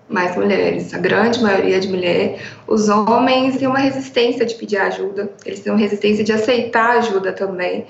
mais 0.08 0.36
mulheres, 0.36 0.94
a 0.94 1.00
grande 1.00 1.42
maioria 1.42 1.80
de 1.80 1.88
mulher. 1.88 2.40
Os 2.68 2.90
homens 2.90 3.58
têm 3.58 3.68
uma 3.68 3.80
resistência 3.80 4.46
de 4.46 4.56
pedir 4.56 4.78
ajuda, 4.78 5.32
eles 5.46 5.60
têm 5.62 5.74
uma 5.74 5.80
resistência 5.80 6.24
de 6.24 6.32
aceitar 6.32 6.98
ajuda 6.98 7.34
também. 7.34 7.86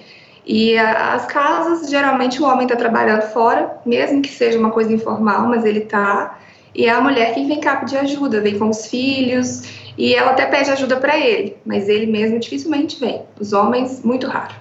E 0.46 0.78
as 0.78 1.26
casas, 1.26 1.90
geralmente 1.90 2.42
o 2.42 2.46
homem 2.46 2.64
está 2.64 2.76
trabalhando 2.76 3.24
fora, 3.24 3.78
mesmo 3.86 4.22
que 4.22 4.30
seja 4.30 4.60
uma 4.60 4.70
coisa 4.70 4.94
informal, 4.94 5.48
mas 5.48 5.66
ele 5.66 5.80
está. 5.80 6.40
E 6.76 6.86
é 6.86 6.90
a 6.90 7.00
mulher 7.00 7.34
quem 7.34 7.48
vem 7.48 7.62
cá 7.62 7.78
pedir 7.78 7.98
ajuda, 7.98 8.42
vem 8.42 8.60
com 8.60 8.70
os 8.70 8.88
filhos, 8.88 9.64
e 9.98 10.14
ela 10.14 10.32
até 10.32 10.46
pede 10.46 10.70
ajuda 10.70 10.98
para 10.98 11.18
ele, 11.18 11.56
mas 11.66 11.88
ele 11.88 12.06
mesmo 12.06 12.38
dificilmente 12.38 13.00
vem. 13.00 13.22
Os 13.40 13.54
homens, 13.54 14.04
muito 14.04 14.28
raro. 14.28 14.54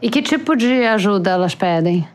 E 0.00 0.10
que 0.10 0.20
tipo 0.20 0.56
de 0.56 0.84
ajuda 0.84 1.30
elas 1.30 1.54
pedem? 1.54 2.06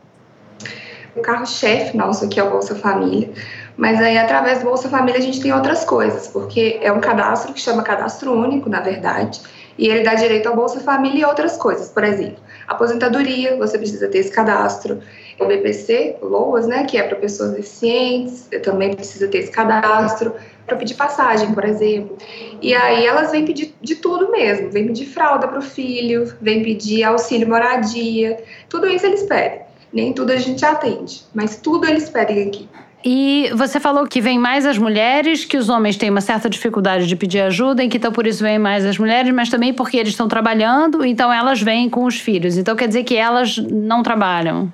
O 1.16 1.20
carro-chefe 1.20 1.96
nosso 1.96 2.26
aqui 2.26 2.38
é 2.38 2.44
o 2.44 2.50
Bolsa 2.50 2.74
Família. 2.74 3.30
Mas 3.78 4.00
aí, 4.00 4.18
através 4.18 4.58
do 4.58 4.64
Bolsa 4.64 4.88
Família, 4.88 5.18
a 5.18 5.22
gente 5.22 5.40
tem 5.40 5.52
outras 5.52 5.84
coisas, 5.84 6.28
porque 6.28 6.78
é 6.82 6.92
um 6.92 7.00
cadastro 7.00 7.54
que 7.54 7.60
chama 7.60 7.82
cadastro 7.82 8.32
único, 8.32 8.68
na 8.68 8.80
verdade, 8.80 9.40
e 9.78 9.88
ele 9.88 10.02
dá 10.02 10.14
direito 10.14 10.48
ao 10.48 10.56
Bolsa 10.56 10.80
Família 10.80 11.22
e 11.22 11.24
outras 11.24 11.56
coisas. 11.56 11.88
Por 11.88 12.04
exemplo, 12.04 12.38
aposentadoria, 12.66 13.56
você 13.56 13.78
precisa 13.78 14.08
ter 14.08 14.18
esse 14.18 14.32
cadastro. 14.32 15.00
O 15.40 15.46
BPC, 15.46 16.16
LOAS, 16.20 16.66
né, 16.66 16.84
que 16.84 16.98
é 16.98 17.02
para 17.02 17.16
pessoas 17.16 17.52
deficientes, 17.52 18.48
também 18.62 18.94
precisa 18.94 19.28
ter 19.28 19.38
esse 19.38 19.50
cadastro 19.52 20.34
para 20.66 20.76
pedir 20.76 20.94
passagem, 20.94 21.52
por 21.54 21.64
exemplo. 21.64 22.18
E 22.60 22.74
aí 22.74 23.06
elas 23.06 23.30
vêm 23.30 23.44
pedir 23.44 23.74
de 23.80 23.96
tudo 23.96 24.30
mesmo, 24.30 24.70
vêm 24.70 24.86
pedir 24.86 25.06
fralda 25.06 25.46
para 25.46 25.58
o 25.58 25.62
filho, 25.62 26.32
vêm 26.40 26.62
pedir 26.62 27.04
auxílio 27.04 27.48
moradia, 27.48 28.36
tudo 28.68 28.86
isso 28.86 29.06
eles 29.06 29.22
pedem. 29.22 29.60
Nem 29.92 30.12
tudo 30.12 30.32
a 30.32 30.36
gente 30.36 30.64
atende, 30.64 31.22
mas 31.34 31.56
tudo 31.56 31.88
eles 31.88 32.10
pedem 32.10 32.48
aqui. 32.48 32.68
E 33.04 33.48
você 33.54 33.78
falou 33.78 34.06
que 34.06 34.20
vem 34.20 34.38
mais 34.38 34.66
as 34.66 34.76
mulheres, 34.76 35.44
que 35.44 35.56
os 35.56 35.68
homens 35.68 35.96
têm 35.96 36.10
uma 36.10 36.20
certa 36.20 36.50
dificuldade 36.50 37.06
de 37.06 37.14
pedir 37.14 37.40
ajuda, 37.40 37.82
e 37.82 37.88
que 37.88 37.96
então 37.96 38.12
por 38.12 38.26
isso 38.26 38.42
vem 38.42 38.58
mais 38.58 38.84
as 38.84 38.98
mulheres, 38.98 39.32
mas 39.32 39.48
também 39.48 39.72
porque 39.72 39.96
eles 39.96 40.10
estão 40.10 40.26
trabalhando, 40.26 41.04
então 41.04 41.32
elas 41.32 41.62
vêm 41.62 41.88
com 41.88 42.04
os 42.04 42.18
filhos. 42.18 42.58
Então 42.58 42.74
quer 42.74 42.88
dizer 42.88 43.04
que 43.04 43.14
elas 43.16 43.56
não 43.56 44.02
trabalham. 44.02 44.72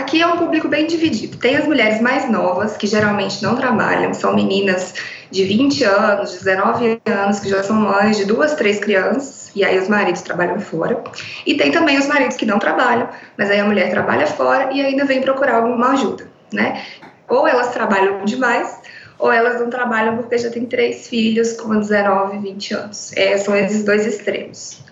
Aqui 0.00 0.22
é 0.22 0.26
um 0.26 0.38
público 0.38 0.66
bem 0.66 0.86
dividido. 0.86 1.36
Tem 1.36 1.56
as 1.56 1.66
mulheres 1.66 2.00
mais 2.00 2.26
novas, 2.26 2.74
que 2.74 2.86
geralmente 2.86 3.42
não 3.42 3.54
trabalham, 3.54 4.14
são 4.14 4.34
meninas 4.34 4.94
de 5.30 5.44
20 5.44 5.84
anos, 5.84 6.32
19 6.32 7.02
anos, 7.04 7.38
que 7.38 7.50
já 7.50 7.62
são 7.62 7.76
mães 7.76 8.16
de 8.16 8.24
duas, 8.24 8.54
três 8.54 8.80
crianças, 8.80 9.50
e 9.54 9.62
aí 9.62 9.78
os 9.78 9.88
maridos 9.88 10.22
trabalham 10.22 10.58
fora. 10.58 11.04
E 11.44 11.54
tem 11.54 11.70
também 11.70 11.98
os 11.98 12.06
maridos 12.06 12.36
que 12.36 12.46
não 12.46 12.58
trabalham, 12.58 13.10
mas 13.36 13.50
aí 13.50 13.60
a 13.60 13.64
mulher 13.64 13.90
trabalha 13.90 14.26
fora 14.26 14.72
e 14.72 14.80
ainda 14.80 15.04
vem 15.04 15.20
procurar 15.20 15.56
alguma 15.56 15.92
ajuda, 15.92 16.26
né? 16.50 16.82
ou 17.28 17.46
elas 17.46 17.68
trabalham 17.68 18.24
demais, 18.24 18.80
ou 19.18 19.30
elas 19.30 19.60
não 19.60 19.68
trabalham 19.68 20.16
porque 20.16 20.38
já 20.38 20.48
tem 20.48 20.64
três 20.64 21.08
filhos 21.08 21.52
com 21.52 21.78
19, 21.78 22.38
20 22.38 22.74
anos. 22.74 23.12
É, 23.16 23.36
são 23.36 23.54
esses 23.54 23.84
dois 23.84 24.06
extremos. 24.06 24.82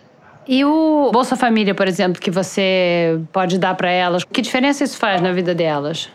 E 0.49 0.65
o 0.65 1.11
Bolsa 1.13 1.37
Família, 1.37 1.75
por 1.75 1.87
exemplo, 1.87 2.21
que 2.21 2.31
você 2.31 3.21
pode 3.33 3.59
dar 3.59 3.75
para 3.75 3.91
elas, 3.91 4.25
que 4.25 4.41
diferença 4.41 4.83
isso 4.83 4.97
faz 4.97 5.21
na 5.21 5.31
vida 5.31 5.55
delas? 5.55 6.11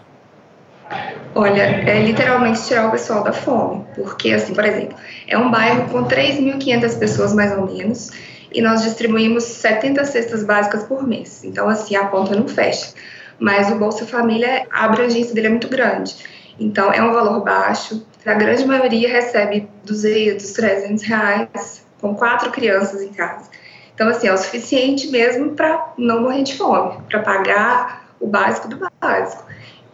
Olha, 1.36 1.62
é 1.62 2.02
literalmente 2.02 2.66
tirar 2.66 2.88
o 2.88 2.92
pessoal 2.92 3.24
da 3.24 3.32
fome, 3.32 3.86
porque 3.96 4.32
assim, 4.32 4.54
por 4.54 4.66
exemplo, 4.66 4.98
é 5.28 5.38
um 5.38 5.50
bairro 5.52 5.88
com 5.90 6.04
3.500 6.04 7.00
pessoas 7.00 7.34
mais 7.34 7.56
ou 7.56 7.66
menos, 7.66 8.10
e 8.52 8.62
nós 8.62 8.84
distribuímos 8.84 9.44
70 9.44 10.04
cestas 10.06 10.44
básicas 10.44 10.84
por 10.84 11.08
mês. 11.08 11.44
Então 11.44 11.70
assim, 11.70 11.96
a 11.96 12.08
conta 12.08 12.36
não 12.36 12.48
fecha 12.48 12.94
mas 13.40 13.70
o 13.70 13.76
Bolsa 13.76 14.06
Família, 14.06 14.66
a 14.72 14.86
abrangência 14.86 15.34
dele 15.34 15.48
é 15.48 15.50
muito 15.50 15.68
grande. 15.68 16.16
Então, 16.60 16.92
é 16.92 17.04
um 17.04 17.12
valor 17.12 17.44
baixo. 17.44 18.06
A 18.26 18.34
grande 18.34 18.66
maioria 18.66 19.10
recebe 19.10 19.68
200, 19.84 20.52
300 20.52 21.04
reais 21.04 21.86
com 22.00 22.16
quatro 22.16 22.52
crianças 22.52 23.02
em 23.02 23.10
casa. 23.10 23.50
Então, 23.94 24.10
assim, 24.10 24.28
é 24.28 24.34
o 24.34 24.38
suficiente 24.38 25.08
mesmo 25.10 25.52
para 25.52 25.94
não 25.98 26.22
morrer 26.22 26.44
de 26.44 26.56
fome, 26.56 26.98
para 27.10 27.20
pagar 27.20 28.16
o 28.20 28.28
básico 28.28 28.68
do 28.68 28.80
básico. 29.00 29.44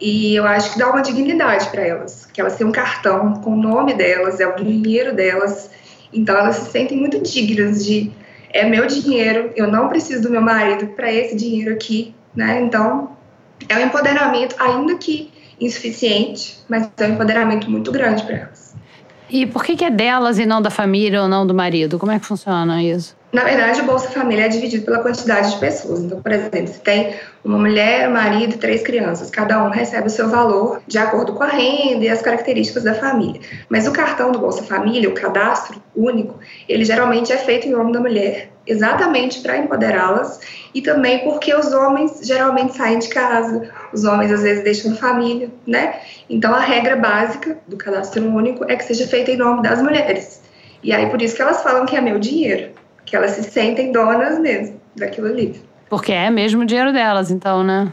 E 0.00 0.34
eu 0.34 0.46
acho 0.46 0.72
que 0.72 0.78
dá 0.78 0.90
uma 0.90 1.02
dignidade 1.02 1.68
para 1.68 1.82
elas, 1.82 2.26
que 2.26 2.40
elas 2.40 2.56
têm 2.56 2.66
um 2.66 2.72
cartão 2.72 3.34
com 3.34 3.52
o 3.52 3.56
nome 3.56 3.92
delas, 3.92 4.40
é 4.40 4.46
o 4.46 4.56
dinheiro 4.56 5.14
delas. 5.14 5.70
Então, 6.12 6.36
elas 6.36 6.56
se 6.56 6.70
sentem 6.70 6.96
muito 6.96 7.20
dignas 7.20 7.84
de 7.84 8.10
é 8.52 8.64
meu 8.64 8.86
dinheiro, 8.86 9.52
eu 9.54 9.68
não 9.68 9.88
preciso 9.88 10.22
do 10.22 10.30
meu 10.30 10.40
marido 10.40 10.88
para 10.88 11.12
esse 11.12 11.36
dinheiro 11.36 11.72
aqui, 11.72 12.14
né? 12.34 12.60
Então, 12.60 13.16
é 13.68 13.76
um 13.76 13.80
empoderamento, 13.80 14.56
ainda 14.58 14.96
que 14.96 15.30
insuficiente, 15.60 16.58
mas 16.68 16.90
é 16.98 17.06
um 17.06 17.12
empoderamento 17.12 17.70
muito 17.70 17.92
grande 17.92 18.24
para 18.24 18.36
elas. 18.36 18.74
E 19.30 19.46
por 19.46 19.64
que, 19.64 19.76
que 19.76 19.84
é 19.84 19.90
delas 19.90 20.38
e 20.38 20.44
não 20.44 20.60
da 20.60 20.70
família 20.70 21.22
ou 21.22 21.28
não 21.28 21.46
do 21.46 21.54
marido? 21.54 21.98
Como 21.98 22.10
é 22.10 22.18
que 22.18 22.26
funciona 22.26 22.82
isso? 22.82 23.16
Na 23.32 23.44
verdade, 23.44 23.80
o 23.80 23.84
Bolsa 23.84 24.10
Família 24.10 24.46
é 24.46 24.48
dividido 24.48 24.84
pela 24.84 24.98
quantidade 24.98 25.52
de 25.52 25.58
pessoas. 25.58 26.00
Então, 26.00 26.20
por 26.20 26.32
exemplo, 26.32 26.66
se 26.66 26.80
tem 26.80 27.14
uma 27.44 27.58
mulher, 27.58 28.08
um 28.08 28.12
marido 28.12 28.54
e 28.54 28.58
três 28.58 28.82
crianças, 28.82 29.30
cada 29.30 29.62
um 29.64 29.70
recebe 29.70 30.08
o 30.08 30.10
seu 30.10 30.28
valor 30.28 30.82
de 30.84 30.98
acordo 30.98 31.32
com 31.34 31.44
a 31.44 31.46
renda 31.46 32.04
e 32.04 32.08
as 32.08 32.20
características 32.20 32.82
da 32.82 32.94
família. 32.94 33.40
Mas 33.68 33.86
o 33.86 33.92
cartão 33.92 34.32
do 34.32 34.40
Bolsa 34.40 34.64
Família, 34.64 35.08
o 35.08 35.14
cadastro 35.14 35.80
único, 35.94 36.40
ele 36.68 36.84
geralmente 36.84 37.32
é 37.32 37.36
feito 37.36 37.68
em 37.68 37.70
nome 37.70 37.92
da 37.92 38.00
mulher, 38.00 38.49
exatamente 38.66 39.40
para 39.40 39.58
empoderá-las 39.58 40.40
e 40.74 40.82
também 40.82 41.20
porque 41.20 41.54
os 41.54 41.72
homens 41.72 42.20
geralmente 42.22 42.76
saem 42.76 42.98
de 42.98 43.08
casa, 43.08 43.70
os 43.92 44.04
homens 44.04 44.30
às 44.30 44.42
vezes 44.42 44.62
deixam 44.62 44.94
família, 44.96 45.50
né? 45.66 46.00
Então, 46.28 46.54
a 46.54 46.60
regra 46.60 46.96
básica 46.96 47.58
do 47.66 47.76
cadastro 47.76 48.24
único 48.24 48.64
é 48.70 48.76
que 48.76 48.84
seja 48.84 49.06
feita 49.06 49.30
em 49.30 49.36
nome 49.36 49.62
das 49.62 49.82
mulheres. 49.82 50.42
E 50.82 50.92
aí, 50.92 51.08
por 51.10 51.20
isso 51.20 51.34
que 51.34 51.42
elas 51.42 51.62
falam 51.62 51.84
que 51.84 51.96
é 51.96 52.00
meu 52.00 52.18
dinheiro 52.18 52.70
que 53.10 53.16
elas 53.16 53.32
se 53.32 53.42
sentem 53.42 53.90
donas 53.90 54.38
mesmo 54.38 54.80
daquilo 54.94 55.26
ali. 55.26 55.60
Porque 55.88 56.12
é 56.12 56.30
mesmo 56.30 56.62
o 56.62 56.64
dinheiro 56.64 56.92
delas, 56.92 57.28
então, 57.28 57.64
né? 57.64 57.92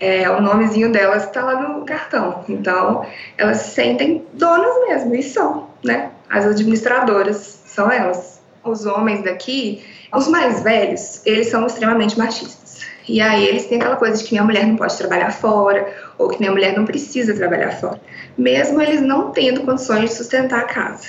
É, 0.00 0.28
o 0.30 0.40
nomezinho 0.40 0.90
delas 0.90 1.24
está 1.24 1.42
lá 1.42 1.60
no 1.60 1.84
cartão. 1.84 2.42
Então, 2.48 3.04
elas 3.36 3.58
se 3.58 3.74
sentem 3.74 4.24
donas 4.32 4.88
mesmo, 4.88 5.14
e 5.14 5.22
são, 5.22 5.68
né? 5.84 6.10
As 6.30 6.46
administradoras 6.46 7.62
são 7.66 7.90
elas. 7.90 8.40
Os 8.64 8.86
homens 8.86 9.22
daqui, 9.22 9.84
os 10.16 10.28
mais 10.28 10.62
velhos, 10.62 11.20
eles 11.24 11.48
são 11.48 11.66
extremamente 11.66 12.18
machistas. 12.18 12.80
E 13.08 13.20
aí 13.20 13.46
eles 13.46 13.66
têm 13.66 13.78
aquela 13.78 13.96
coisa 13.96 14.16
de 14.16 14.24
que 14.24 14.32
minha 14.32 14.42
mulher 14.42 14.66
não 14.66 14.76
pode 14.76 14.96
trabalhar 14.96 15.30
fora, 15.30 15.86
ou 16.18 16.28
que 16.28 16.38
minha 16.40 16.50
mulher 16.50 16.76
não 16.76 16.84
precisa 16.84 17.34
trabalhar 17.34 17.70
fora, 17.72 18.00
mesmo 18.36 18.80
eles 18.80 19.00
não 19.00 19.30
tendo 19.30 19.62
condições 19.62 20.10
de 20.10 20.16
sustentar 20.16 20.60
a 20.60 20.64
casa. 20.64 21.06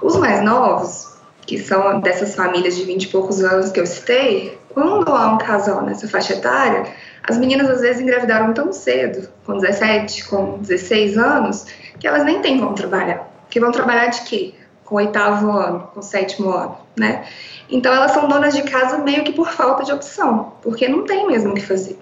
Os 0.00 0.16
mais 0.16 0.42
novos, 0.42 1.12
que 1.42 1.58
são 1.58 2.00
dessas 2.00 2.34
famílias 2.34 2.76
de 2.76 2.84
20 2.84 3.04
e 3.04 3.08
poucos 3.08 3.42
anos 3.44 3.70
que 3.70 3.80
eu 3.80 3.86
citei, 3.86 4.58
quando 4.70 5.10
há 5.12 5.32
um 5.32 5.38
casal 5.38 5.82
nessa 5.82 6.08
faixa 6.08 6.32
etária, 6.32 6.84
as 7.22 7.38
meninas 7.38 7.68
às 7.68 7.80
vezes 7.80 8.00
engravidaram 8.00 8.52
tão 8.52 8.72
cedo, 8.72 9.28
com 9.44 9.58
17, 9.58 10.26
com 10.26 10.58
16 10.58 11.18
anos, 11.18 11.66
que 11.98 12.06
elas 12.06 12.24
nem 12.24 12.40
têm 12.40 12.58
como 12.58 12.74
trabalhar. 12.74 13.30
Que 13.50 13.60
vão 13.60 13.70
trabalhar 13.70 14.06
de 14.06 14.22
quê? 14.22 14.54
Com 14.84 14.96
oitavo 14.96 15.50
ano, 15.50 15.88
com 15.94 16.02
sétimo 16.02 16.50
ano, 16.50 16.76
né? 16.96 17.24
Então 17.70 17.92
elas 17.92 18.12
são 18.12 18.28
donas 18.28 18.54
de 18.54 18.62
casa 18.62 18.98
meio 18.98 19.24
que 19.24 19.32
por 19.32 19.48
falta 19.48 19.82
de 19.84 19.92
opção, 19.92 20.52
porque 20.62 20.86
não 20.86 21.04
tem 21.04 21.26
mesmo 21.26 21.52
o 21.52 21.54
que 21.54 21.62
fazer. 21.62 21.98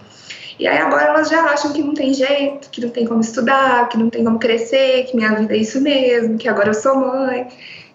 E 0.59 0.67
aí 0.67 0.79
agora 0.79 1.05
elas 1.05 1.29
já 1.29 1.43
acham 1.45 1.73
que 1.73 1.83
não 1.83 1.95
tem 1.95 2.13
jeito, 2.13 2.71
que 2.71 2.81
não 2.81 2.91
tem 2.91 3.07
como 3.07 3.21
estudar, 3.21 3.89
que 3.89 3.97
não 3.97 4.11
tem 4.11 4.25
como 4.25 4.39
crescer, 4.39 5.05
que 5.05 5.17
minha 5.17 5.35
vida 5.35 5.55
é 5.55 5.59
isso 5.59 5.81
mesmo, 5.81 6.37
que 6.37 6.49
agora 6.49 6.71
eu 6.71 6.75
sou 6.75 6.97
mãe. 6.97 7.49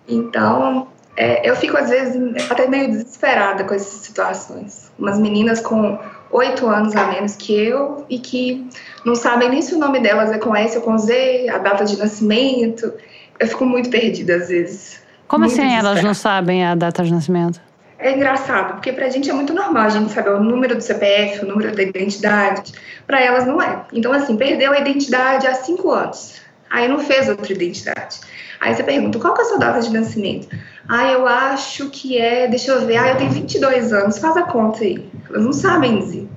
Então, 0.08 0.88
é, 1.16 1.50
eu 1.50 1.56
fico, 1.56 1.76
às 1.78 1.90
vezes, 1.90 2.16
até 2.50 2.68
meio 2.68 2.90
desesperada 2.90 3.64
com 3.64 3.74
essas 3.74 4.02
situações. 4.02 4.92
Umas 4.98 5.20
meninas 5.20 5.60
com 5.60 6.00
oito 6.32 6.68
anos 6.68 6.96
a 6.96 7.08
menos 7.08 7.36
que 7.36 7.54
eu 7.54 8.06
e 8.10 8.20
que 8.20 8.70
não 9.06 9.16
sabem 9.16 9.50
nem 9.50 9.62
se 9.62 9.74
o 9.74 9.80
nome 9.80 10.00
delas 10.00 10.32
é 10.32 10.38
com 10.38 10.56
S 10.56 10.78
ou 10.78 10.84
com 10.84 10.98
Z, 10.98 11.48
a 11.50 11.58
data 11.58 11.86
de 11.86 11.98
nascimento. 11.98 12.94
Eu 13.40 13.48
fico 13.48 13.66
muito 13.66 13.90
perdida, 13.90 14.36
às 14.36 14.50
vezes. 14.50 15.02
Como 15.28 15.46
muito 15.46 15.60
assim 15.60 15.74
elas 15.74 16.04
não 16.04 16.14
sabem 16.14 16.66
a 16.66 16.76
data 16.76 17.04
de 17.04 17.12
nascimento? 17.12 17.60
É 18.00 18.16
engraçado, 18.16 18.74
porque 18.74 18.92
pra 18.92 19.10
gente 19.10 19.30
é 19.30 19.34
muito 19.34 19.54
normal 19.54 19.84
a 19.84 19.90
gente 19.90 20.12
saber 20.12 20.30
o 20.30 20.40
número 20.40 20.76
do 20.76 20.82
CPF, 20.82 21.44
o 21.44 21.48
número 21.48 21.76
da 21.76 21.82
identidade. 21.82 22.74
Para 23.08 23.22
elas 23.22 23.46
não 23.48 23.62
é. 23.62 23.86
Então, 23.92 24.14
assim, 24.14 24.38
perdeu 24.38 24.72
a 24.72 24.80
identidade 24.80 25.48
há 25.48 25.56
cinco 25.56 25.92
anos. 25.92 26.36
Aí 26.70 26.88
não 26.88 27.00
fez 27.00 27.28
outra 27.28 27.52
identidade. 27.52 28.20
Aí 28.60 28.76
você 28.76 28.84
pergunta, 28.84 29.20
qual 29.20 29.34
que 29.34 29.42
é 29.42 29.44
a 29.44 29.48
sua 29.48 29.58
data 29.58 29.80
de 29.82 29.92
nascimento? 29.92 30.48
Ah, 30.88 31.12
eu 31.12 31.28
acho 31.28 31.90
que 31.90 32.18
é, 32.18 32.48
deixa 32.48 32.72
eu 32.72 32.86
ver, 32.86 32.98
ah, 32.98 33.10
eu 33.10 33.18
tenho 33.18 33.32
22 33.32 33.94
anos, 33.94 34.20
faz 34.20 34.38
a 34.38 34.44
conta 34.44 34.84
aí. 34.84 35.04
Elas 35.30 35.44
não 35.44 35.54
sabem 35.54 36.00
dizer, 36.00 36.28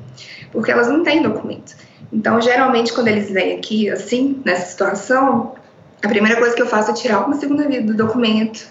porque 0.52 0.70
elas 0.70 0.88
não 0.88 1.02
têm 1.02 1.22
documento. 1.22 1.76
Então, 2.12 2.40
geralmente, 2.40 2.92
quando 2.92 3.08
eles 3.08 3.30
vêm 3.30 3.56
aqui, 3.56 3.88
assim, 3.90 4.40
nessa 4.44 4.66
situação, 4.66 5.54
a 6.02 6.08
primeira 6.08 6.38
coisa 6.38 6.54
que 6.54 6.62
eu 6.62 6.66
faço 6.66 6.90
é 6.90 6.94
tirar 6.94 7.26
uma 7.26 7.36
segunda 7.36 7.66
vida 7.68 7.92
do 7.92 7.94
documento 7.94 8.66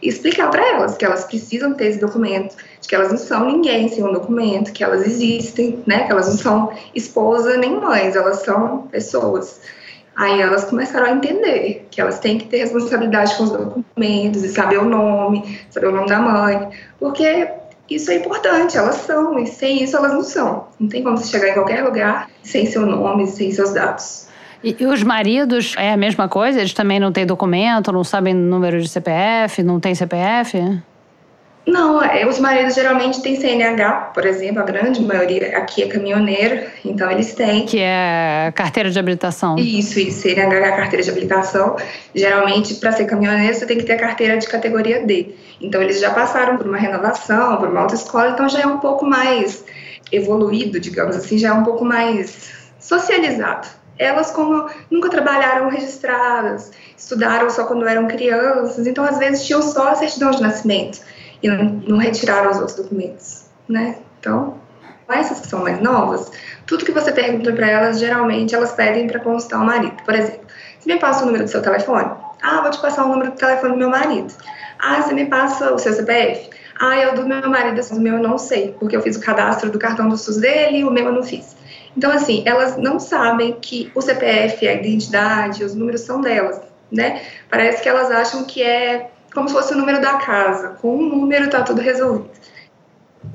e 0.00 0.08
explicar 0.08 0.50
para 0.50 0.66
elas 0.66 0.96
que 0.96 1.04
elas 1.04 1.24
precisam 1.24 1.74
ter 1.74 1.86
esse 1.86 2.00
documento, 2.00 2.56
de 2.80 2.88
que 2.88 2.94
elas 2.94 3.10
não 3.10 3.18
são 3.18 3.44
ninguém 3.46 3.88
sem 3.88 4.02
um 4.02 4.12
documento, 4.12 4.72
que 4.72 4.82
elas 4.82 5.06
existem, 5.06 5.82
né? 5.86 6.04
Que 6.04 6.12
elas 6.12 6.28
não 6.28 6.36
são 6.36 6.72
esposa 6.94 7.56
nem 7.56 7.78
mães, 7.78 8.16
elas 8.16 8.42
são 8.42 8.88
pessoas. 8.90 9.60
Aí 10.16 10.40
elas 10.40 10.64
começaram 10.64 11.06
a 11.06 11.10
entender 11.12 11.86
que 11.90 12.00
elas 12.00 12.18
têm 12.18 12.36
que 12.36 12.46
ter 12.46 12.58
responsabilidade 12.58 13.34
com 13.36 13.44
os 13.44 13.50
documentos 13.50 14.42
e 14.42 14.48
saber 14.48 14.78
o 14.78 14.84
nome, 14.84 15.60
saber 15.70 15.86
o 15.86 15.92
nome 15.92 16.08
da 16.08 16.18
mãe, 16.18 16.68
porque 16.98 17.48
isso 17.88 18.10
é 18.10 18.16
importante, 18.16 18.76
elas 18.76 18.96
são, 18.96 19.38
e 19.38 19.46
sem 19.46 19.82
isso 19.82 19.96
elas 19.96 20.12
não 20.12 20.22
são. 20.22 20.68
Não 20.78 20.88
tem 20.88 21.02
como 21.02 21.16
você 21.16 21.28
chegar 21.28 21.48
em 21.48 21.54
qualquer 21.54 21.82
lugar 21.84 22.28
sem 22.42 22.66
seu 22.66 22.84
nome, 22.84 23.26
sem 23.26 23.52
seus 23.52 23.72
dados. 23.72 24.26
E, 24.62 24.76
e, 24.78 24.86
os 24.86 25.02
maridos 25.02 25.74
é 25.76 25.92
a 25.92 25.96
mesma 25.96 26.28
coisa? 26.28 26.60
Eles 26.60 26.72
também 26.72 27.00
não 27.00 27.10
têm 27.10 27.26
documento, 27.26 27.90
não 27.90 28.04
sabem 28.04 28.32
número 28.32 28.80
de 28.80 28.88
CPF, 28.88 29.62
não 29.62 29.80
tem 29.80 29.94
CPF? 29.94 30.80
Não, 31.64 32.02
é, 32.02 32.26
os 32.26 32.40
maridos 32.40 32.74
geralmente 32.74 33.22
têm 33.22 33.36
CNH, 33.36 34.10
por 34.12 34.26
exemplo, 34.26 34.60
a 34.60 34.64
grande 34.64 35.00
maioria 35.00 35.56
aqui 35.56 35.84
é 35.84 35.86
caminhoneiro, 35.86 36.66
então 36.84 37.08
eles 37.08 37.34
têm. 37.34 37.66
Que 37.66 37.78
é 37.78 38.52
carteira 38.52 38.90
de 38.90 38.98
habilitação. 38.98 39.56
Isso, 39.56 40.00
isso, 40.00 40.22
CNH 40.22 40.56
é 40.56 40.68
a 40.68 40.76
carteira 40.76 41.04
de 41.04 41.10
habilitação. 41.10 41.76
Geralmente, 42.12 42.74
para 42.74 42.90
ser 42.90 43.04
caminhoneiro, 43.04 43.54
você 43.54 43.64
tem 43.64 43.78
que 43.78 43.84
ter 43.84 43.92
a 43.92 43.98
carteira 43.98 44.38
de 44.38 44.48
categoria 44.48 45.06
D. 45.06 45.36
Então, 45.60 45.80
eles 45.80 46.00
já 46.00 46.10
passaram 46.10 46.56
por 46.56 46.66
uma 46.66 46.78
renovação, 46.78 47.56
por 47.58 47.68
uma 47.68 47.82
autoescola, 47.82 48.30
então 48.30 48.48
já 48.48 48.62
é 48.62 48.66
um 48.66 48.78
pouco 48.78 49.06
mais 49.06 49.64
evoluído, 50.10 50.80
digamos 50.80 51.14
assim, 51.14 51.38
já 51.38 51.48
é 51.48 51.52
um 51.52 51.62
pouco 51.62 51.84
mais 51.84 52.50
socializado. 52.80 53.81
Elas, 53.98 54.30
como 54.30 54.68
nunca 54.90 55.08
trabalharam 55.08 55.68
registradas, 55.68 56.70
estudaram 56.96 57.50
só 57.50 57.64
quando 57.64 57.86
eram 57.86 58.08
crianças, 58.08 58.86
então 58.86 59.04
às 59.04 59.18
vezes 59.18 59.44
tinham 59.46 59.62
só 59.62 59.88
a 59.88 59.94
certidão 59.94 60.30
de 60.30 60.42
nascimento 60.42 61.00
e 61.42 61.48
não, 61.48 61.64
não 61.64 61.98
retiraram 61.98 62.50
os 62.50 62.56
outros 62.58 62.76
documentos, 62.76 63.44
né? 63.68 63.96
Então, 64.18 64.60
essas 65.08 65.40
que 65.40 65.48
são 65.48 65.60
mais 65.62 65.80
novas, 65.80 66.30
tudo 66.66 66.84
que 66.84 66.92
você 66.92 67.12
pergunta 67.12 67.52
para 67.52 67.68
elas, 67.68 67.98
geralmente 67.98 68.54
elas 68.54 68.72
pedem 68.72 69.06
para 69.06 69.20
consultar 69.20 69.60
o 69.60 69.64
marido. 69.64 70.02
Por 70.04 70.14
exemplo, 70.14 70.46
você 70.78 70.92
me 70.92 70.98
passa 70.98 71.22
o 71.22 71.26
número 71.26 71.44
do 71.44 71.50
seu 71.50 71.62
telefone? 71.62 72.10
Ah, 72.42 72.60
vou 72.60 72.70
te 72.70 72.80
passar 72.80 73.04
o 73.04 73.08
número 73.08 73.30
do 73.30 73.36
telefone 73.36 73.72
do 73.72 73.78
meu 73.78 73.90
marido. 73.90 74.32
Ah, 74.78 75.02
você 75.02 75.12
me 75.12 75.26
passa 75.26 75.72
o 75.72 75.78
seu 75.78 75.92
CPF? 75.92 76.50
Ah, 76.80 76.98
eu 76.98 77.14
do 77.14 77.26
meu 77.26 77.48
marido, 77.48 77.78
assim, 77.78 77.96
o 77.96 78.00
meu 78.00 78.14
eu 78.14 78.22
não 78.22 78.38
sei, 78.38 78.74
porque 78.78 78.96
eu 78.96 79.02
fiz 79.02 79.16
o 79.16 79.20
cadastro 79.20 79.70
do 79.70 79.78
cartão 79.78 80.08
do 80.08 80.16
SUS 80.16 80.38
dele 80.38 80.78
e 80.78 80.84
o 80.84 80.90
meu 80.90 81.04
eu 81.04 81.12
não 81.12 81.22
fiz. 81.22 81.54
Então, 81.96 82.10
assim, 82.10 82.42
elas 82.46 82.76
não 82.76 82.98
sabem 82.98 83.56
que 83.60 83.90
o 83.94 84.00
CPF, 84.00 84.66
a 84.66 84.74
identidade, 84.74 85.64
os 85.64 85.74
números 85.74 86.02
são 86.02 86.20
delas, 86.20 86.60
né? 86.90 87.22
Parece 87.50 87.82
que 87.82 87.88
elas 87.88 88.10
acham 88.10 88.44
que 88.44 88.62
é 88.62 89.10
como 89.34 89.48
se 89.48 89.54
fosse 89.54 89.74
o 89.74 89.76
número 89.76 90.00
da 90.00 90.14
casa. 90.14 90.70
Com 90.80 90.96
um 90.96 91.08
número 91.08 91.46
está 91.46 91.62
tudo 91.62 91.80
resolvido. 91.80 92.30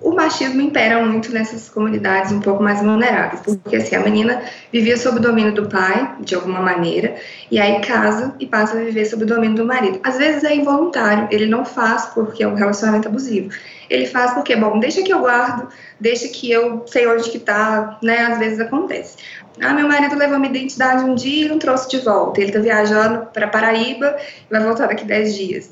O 0.02 0.14
machismo 0.14 0.62
impera 0.62 1.04
muito 1.04 1.32
nessas 1.32 1.70
comunidades 1.70 2.32
um 2.32 2.40
pouco 2.40 2.62
mais 2.62 2.82
vulneráveis, 2.82 3.42
porque 3.42 3.78
assim, 3.78 3.96
a 3.96 4.00
menina 4.00 4.42
vivia 4.72 4.96
sob 4.96 5.18
o 5.18 5.22
domínio 5.22 5.54
do 5.54 5.68
pai, 5.68 6.16
de 6.20 6.36
alguma 6.36 6.62
maneira, 6.62 7.16
e 7.50 7.60
aí 7.60 7.82
casa 7.82 8.36
e 8.40 8.46
passa 8.46 8.78
a 8.78 8.84
viver 8.84 9.06
sob 9.06 9.24
o 9.24 9.28
domínio 9.28 9.58
do 9.58 9.66
marido. 9.66 10.00
Às 10.04 10.18
vezes 10.18 10.44
é 10.44 10.54
involuntário, 10.56 11.28
ele 11.32 11.48
não 11.48 11.66
faz 11.66 12.06
porque 12.08 12.44
é 12.44 12.48
um 12.48 12.54
relacionamento 12.54 13.08
abusivo. 13.08 13.50
Ele 13.90 14.06
faz 14.06 14.34
porque, 14.34 14.56
bom, 14.56 14.80
deixa 14.80 15.02
que 15.02 15.12
eu 15.12 15.20
guardo, 15.20 15.68
deixa 16.00 16.28
que 16.28 16.52
eu 16.52 16.84
sei 16.88 17.08
onde 17.08 17.30
que 17.30 17.40
tá, 17.40 17.98
né? 18.04 18.20
Às 18.26 18.38
vezes 18.38 18.60
acontece. 18.60 19.18
Ah, 19.60 19.74
meu 19.74 19.88
marido 19.88 20.16
levou 20.16 20.38
minha 20.38 20.52
identidade 20.52 21.04
um 21.04 21.16
dia 21.16 21.46
e 21.46 21.50
não 21.50 21.58
trouxe 21.58 21.90
de 21.90 22.00
volta. 22.00 22.40
Ele 22.40 22.52
tá 22.52 22.60
viajando 22.60 23.28
para 23.28 23.48
Paraíba 23.48 24.16
e 24.20 24.54
vai 24.54 24.64
voltar 24.64 24.88
daqui 24.88 25.06
10 25.06 25.36
dias. 25.36 25.72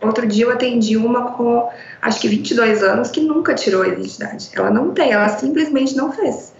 Outro 0.00 0.26
dia 0.26 0.44
eu 0.44 0.50
atendi 0.50 0.96
uma 0.96 1.32
com 1.32 1.68
acho 2.02 2.20
que 2.20 2.28
22 2.28 2.82
anos 2.82 3.10
que 3.10 3.20
nunca 3.20 3.54
tirou 3.54 3.82
a 3.82 3.88
identidade. 3.88 4.50
Ela 4.52 4.70
não 4.70 4.92
tem, 4.92 5.12
ela 5.12 5.28
simplesmente 5.28 5.96
não 5.96 6.12
fez. 6.12 6.54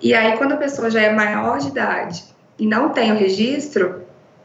E 0.00 0.14
aí, 0.14 0.36
quando 0.36 0.52
a 0.52 0.56
pessoa 0.56 0.90
já 0.90 1.00
é 1.00 1.12
maior 1.12 1.58
de 1.58 1.68
idade 1.68 2.22
e 2.58 2.66
não 2.66 2.90
tem 2.90 3.12
o 3.12 3.16
registro, 3.16 4.02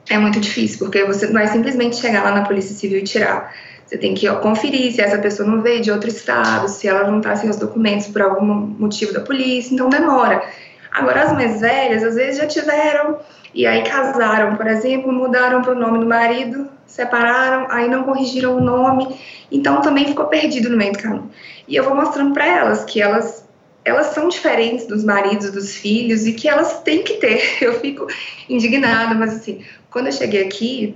é 0.09 0.17
muito 0.17 0.39
difícil, 0.39 0.79
porque 0.79 1.03
você 1.03 1.27
não 1.27 1.33
vai 1.33 1.47
simplesmente 1.47 1.97
chegar 1.97 2.23
lá 2.23 2.31
na 2.31 2.43
Polícia 2.43 2.75
Civil 2.75 2.99
e 2.99 3.03
tirar. 3.03 3.53
Você 3.85 3.97
tem 3.97 4.13
que 4.13 4.27
ó, 4.27 4.37
conferir 4.37 4.93
se 4.93 5.01
essa 5.01 5.17
pessoa 5.17 5.47
não 5.47 5.61
veio 5.61 5.81
de 5.81 5.91
outro 5.91 6.09
estado, 6.09 6.67
se 6.69 6.87
ela 6.87 7.09
não 7.09 7.17
está 7.17 7.35
sem 7.35 7.49
os 7.49 7.57
documentos 7.57 8.07
por 8.07 8.21
algum 8.21 8.45
motivo 8.45 9.13
da 9.13 9.19
polícia, 9.19 9.73
então 9.73 9.89
demora. 9.89 10.41
Agora, 10.91 11.23
as 11.23 11.33
mais 11.33 11.59
velhas, 11.59 12.03
às 12.03 12.15
vezes 12.15 12.37
já 12.37 12.47
tiveram 12.47 13.19
e 13.53 13.65
aí 13.65 13.83
casaram, 13.83 14.55
por 14.55 14.67
exemplo, 14.67 15.11
mudaram 15.11 15.61
para 15.61 15.73
o 15.73 15.79
nome 15.79 15.99
do 15.99 16.05
marido, 16.05 16.69
separaram, 16.85 17.67
aí 17.69 17.89
não 17.89 18.03
corrigiram 18.03 18.57
o 18.57 18.61
nome, 18.61 19.15
então 19.51 19.81
também 19.81 20.05
ficou 20.05 20.25
perdido 20.25 20.69
no 20.69 20.77
meio 20.77 20.93
do 20.93 20.99
caminho. 20.99 21.31
E 21.67 21.75
eu 21.75 21.83
vou 21.83 21.95
mostrando 21.95 22.33
para 22.33 22.45
elas 22.45 22.83
que 22.85 23.01
elas 23.01 23.41
elas 23.83 24.07
são 24.07 24.29
diferentes 24.29 24.85
dos 24.85 25.03
maridos, 25.03 25.51
dos 25.51 25.75
filhos 25.75 26.27
e 26.27 26.33
que 26.33 26.47
elas 26.47 26.81
têm 26.81 27.03
que 27.03 27.13
ter. 27.13 27.41
Eu 27.61 27.79
fico 27.79 28.05
indignada, 28.47 29.15
mas 29.15 29.33
assim, 29.33 29.63
quando 29.89 30.05
eu 30.05 30.11
cheguei 30.11 30.43
aqui, 30.43 30.95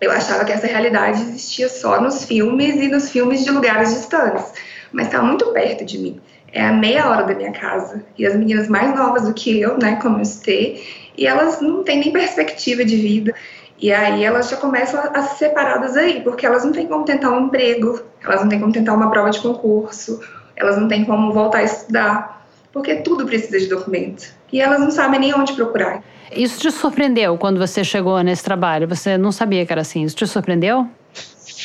eu 0.00 0.10
achava 0.10 0.44
que 0.44 0.52
essa 0.52 0.66
realidade 0.66 1.20
existia 1.20 1.68
só 1.68 2.00
nos 2.00 2.24
filmes 2.24 2.76
e 2.76 2.88
nos 2.88 3.10
filmes 3.10 3.44
de 3.44 3.50
lugares 3.50 3.92
distantes, 3.92 4.52
mas 4.90 5.06
está 5.06 5.22
muito 5.22 5.52
perto 5.52 5.84
de 5.84 5.98
mim. 5.98 6.20
É 6.52 6.64
a 6.64 6.72
meia 6.72 7.08
hora 7.08 7.24
da 7.24 7.34
minha 7.34 7.52
casa. 7.52 8.04
E 8.16 8.24
as 8.24 8.34
meninas 8.36 8.68
mais 8.68 8.94
novas 8.94 9.24
do 9.24 9.34
que 9.34 9.60
eu, 9.60 9.76
né, 9.76 9.96
como 9.96 10.20
eu 10.20 10.24
citei, 10.24 10.82
e 11.16 11.26
elas 11.26 11.60
não 11.60 11.82
têm 11.82 12.00
nem 12.00 12.12
perspectiva 12.12 12.84
de 12.84 12.96
vida. 12.96 13.34
E 13.78 13.92
aí 13.92 14.24
elas 14.24 14.48
já 14.48 14.56
começam 14.56 15.00
a, 15.12 15.22
se 15.22 15.38
separadas 15.38 15.96
aí, 15.96 16.20
porque 16.22 16.46
elas 16.46 16.64
não 16.64 16.72
têm 16.72 16.86
como 16.86 17.04
tentar 17.04 17.30
um 17.30 17.46
emprego, 17.46 18.00
elas 18.22 18.40
não 18.40 18.48
têm 18.48 18.60
como 18.60 18.72
tentar 18.72 18.94
uma 18.94 19.10
prova 19.10 19.30
de 19.30 19.40
concurso, 19.40 20.20
elas 20.56 20.78
não 20.78 20.88
têm 20.88 21.04
como 21.04 21.32
voltar 21.32 21.58
a 21.58 21.64
estudar, 21.64 22.46
porque 22.72 22.96
tudo 22.96 23.26
precisa 23.26 23.58
de 23.58 23.66
documento. 23.66 24.32
E 24.52 24.60
elas 24.60 24.80
não 24.80 24.90
sabem 24.90 25.20
nem 25.20 25.34
onde 25.34 25.52
procurar. 25.52 26.02
Isso 26.32 26.60
te 26.60 26.70
surpreendeu 26.70 27.36
quando 27.36 27.58
você 27.58 27.84
chegou 27.84 28.20
nesse 28.22 28.42
trabalho? 28.42 28.88
Você 28.88 29.18
não 29.18 29.30
sabia 29.30 29.66
que 29.66 29.72
era 29.72 29.82
assim? 29.82 30.02
Isso 30.02 30.16
te 30.16 30.26
surpreendeu? 30.26 30.88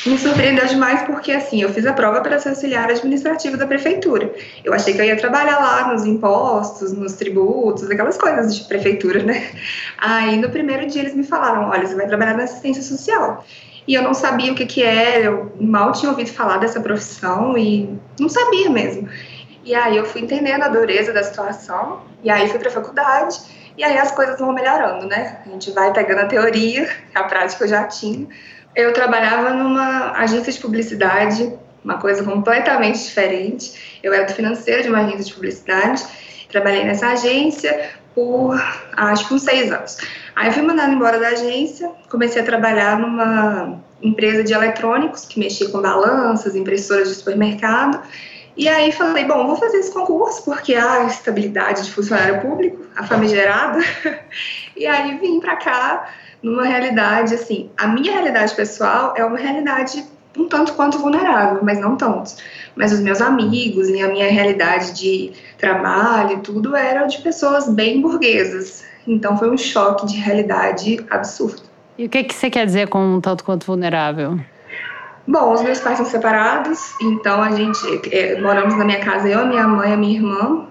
Me 0.06 0.18
surpreendeu 0.18 0.66
demais 0.66 1.02
porque, 1.04 1.32
assim, 1.32 1.62
eu 1.62 1.70
fiz 1.70 1.86
a 1.86 1.94
prova 1.94 2.22
para 2.22 2.40
ser 2.40 2.50
auxiliar 2.50 2.90
administrativo 2.90 3.58
da 3.58 3.66
prefeitura. 3.66 4.34
Eu 4.64 4.74
achei 4.74 4.94
que 4.94 5.02
eu 5.02 5.06
ia 5.06 5.18
trabalhar 5.18 5.60
lá 5.60 5.92
nos 5.92 6.06
impostos, 6.06 6.94
nos 6.94 7.14
tributos, 7.14 7.90
aquelas 7.90 8.18
coisas 8.18 8.56
de 8.56 8.64
prefeitura, 8.66 9.24
né? 9.24 9.52
Aí, 9.98 10.38
no 10.38 10.50
primeiro 10.50 10.88
dia, 10.88 11.02
eles 11.02 11.16
me 11.16 11.24
falaram: 11.24 11.70
olha, 11.70 11.88
você 11.88 11.96
vai 11.96 12.08
trabalhar 12.08 12.38
na 12.38 12.44
assistência 12.44 12.84
social. 12.84 13.46
E 13.88 13.94
eu 13.96 14.04
não 14.04 14.14
sabia 14.14 14.52
o 14.52 14.56
que, 14.56 14.66
que 14.66 14.84
era, 14.84 15.26
eu 15.26 15.52
mal 15.60 15.92
tinha 15.92 16.12
ouvido 16.12 16.30
falar 16.32 16.58
dessa 16.58 16.80
profissão 16.80 17.58
e 17.58 17.90
não 18.20 18.30
sabia 18.30 18.70
mesmo. 18.70 19.10
E 19.64 19.74
aí, 19.74 19.98
eu 19.98 20.06
fui 20.06 20.22
entendendo 20.22 20.64
a 20.64 20.68
dureza 20.68 21.12
da 21.12 21.24
situação, 21.24 22.04
e 22.24 22.30
aí 22.30 22.48
fui 22.48 22.60
para 22.60 22.70
a 22.70 22.72
faculdade. 22.72 23.40
E 23.80 23.84
aí 23.84 23.98
as 23.98 24.12
coisas 24.12 24.38
vão 24.38 24.52
melhorando, 24.52 25.08
né? 25.08 25.40
A 25.46 25.50
gente 25.50 25.72
vai 25.72 25.94
pegando 25.94 26.20
a 26.20 26.26
teoria, 26.26 26.90
a 27.16 27.24
prática 27.24 27.64
eu 27.64 27.68
já 27.70 27.86
tinha, 27.86 28.28
eu 28.76 28.94
trabalhava 28.94 29.52
numa 29.52 30.12
agência 30.12 30.52
de 30.52 30.60
publicidade, 30.60 31.54
uma 31.84 31.98
coisa 31.98 32.24
completamente 32.24 33.04
diferente. 33.04 34.00
Eu 34.04 34.14
era 34.14 34.26
do 34.26 34.34
financeiro 34.34 34.84
de 34.84 34.90
uma 34.90 35.00
agência 35.00 35.26
de 35.26 35.34
publicidade, 35.34 36.06
trabalhei 36.50 36.84
nessa 36.84 37.08
agência 37.08 37.92
por 38.14 38.60
acho 38.94 39.28
que 39.28 39.34
uns 39.34 39.44
seis 39.44 39.72
anos. 39.72 39.98
Aí 40.36 40.52
fui 40.52 40.62
mandada 40.62 40.92
embora 40.92 41.20
da 41.20 41.30
agência, 41.30 41.92
comecei 42.10 42.42
a 42.42 42.46
trabalhar 42.46 43.00
numa 43.00 43.80
empresa 44.02 44.44
de 44.44 44.54
eletrônicos 44.54 45.26
que 45.26 45.40
mexia 45.40 45.70
com 45.70 45.82
balanças, 45.82 46.56
impressoras 46.56 47.10
de 47.10 47.16
supermercado. 47.16 48.02
E 48.60 48.68
aí 48.68 48.92
falei, 48.92 49.24
bom, 49.24 49.48
vou 49.48 49.56
fazer 49.56 49.78
esse 49.78 49.94
concurso 49.94 50.44
porque 50.44 50.76
há 50.76 51.06
estabilidade 51.06 51.86
de 51.86 51.92
funcionário 51.92 52.42
público, 52.42 52.84
a 52.94 53.06
famigerada. 53.08 53.80
e 54.76 54.86
aí 54.86 55.18
vim 55.18 55.40
para 55.40 55.56
cá 55.56 56.10
numa 56.44 56.66
realidade 56.66 57.34
assim, 57.34 57.72
a 57.78 57.88
minha 57.88 58.12
realidade 58.12 58.54
pessoal 58.54 59.14
é 59.16 59.24
uma 59.24 59.38
realidade 59.38 60.06
um 60.38 60.50
tanto 60.50 60.74
quanto 60.74 61.00
vulnerável, 61.00 61.64
mas 61.64 61.80
não 61.80 61.96
tanto. 61.96 62.36
Mas 62.76 62.92
os 62.92 63.00
meus 63.00 63.22
amigos 63.22 63.88
e 63.88 64.02
a 64.02 64.10
minha 64.10 64.30
realidade 64.30 64.92
de 64.92 65.32
trabalho 65.58 66.34
e 66.34 66.42
tudo 66.42 66.76
era 66.76 67.08
de 67.08 67.22
pessoas 67.22 67.70
bem 67.70 68.02
burguesas. 68.02 68.84
Então 69.08 69.38
foi 69.38 69.50
um 69.50 69.58
choque 69.58 70.06
de 70.06 70.18
realidade 70.18 71.00
absurdo. 71.10 71.62
E 71.98 72.08
o 72.08 72.10
que, 72.10 72.26
que 72.26 72.34
você 72.34 72.50
quer 72.50 72.66
dizer 72.66 72.90
com 72.90 73.00
um 73.00 73.22
tanto 73.22 73.46
quanto 73.46 73.66
vulnerável? 73.66 74.38
Bom, 75.30 75.54
os 75.54 75.62
meus 75.62 75.80
pais 75.80 75.98
são 75.98 76.08
separados, 76.08 76.96
então 77.00 77.40
a 77.40 77.52
gente 77.52 78.02
é, 78.12 78.42
moramos 78.42 78.76
na 78.76 78.84
minha 78.84 79.00
casa, 79.00 79.30
eu, 79.30 79.46
minha 79.46 79.68
mãe 79.68 79.94
e 79.94 79.96
minha 79.96 80.16
irmã. 80.16 80.66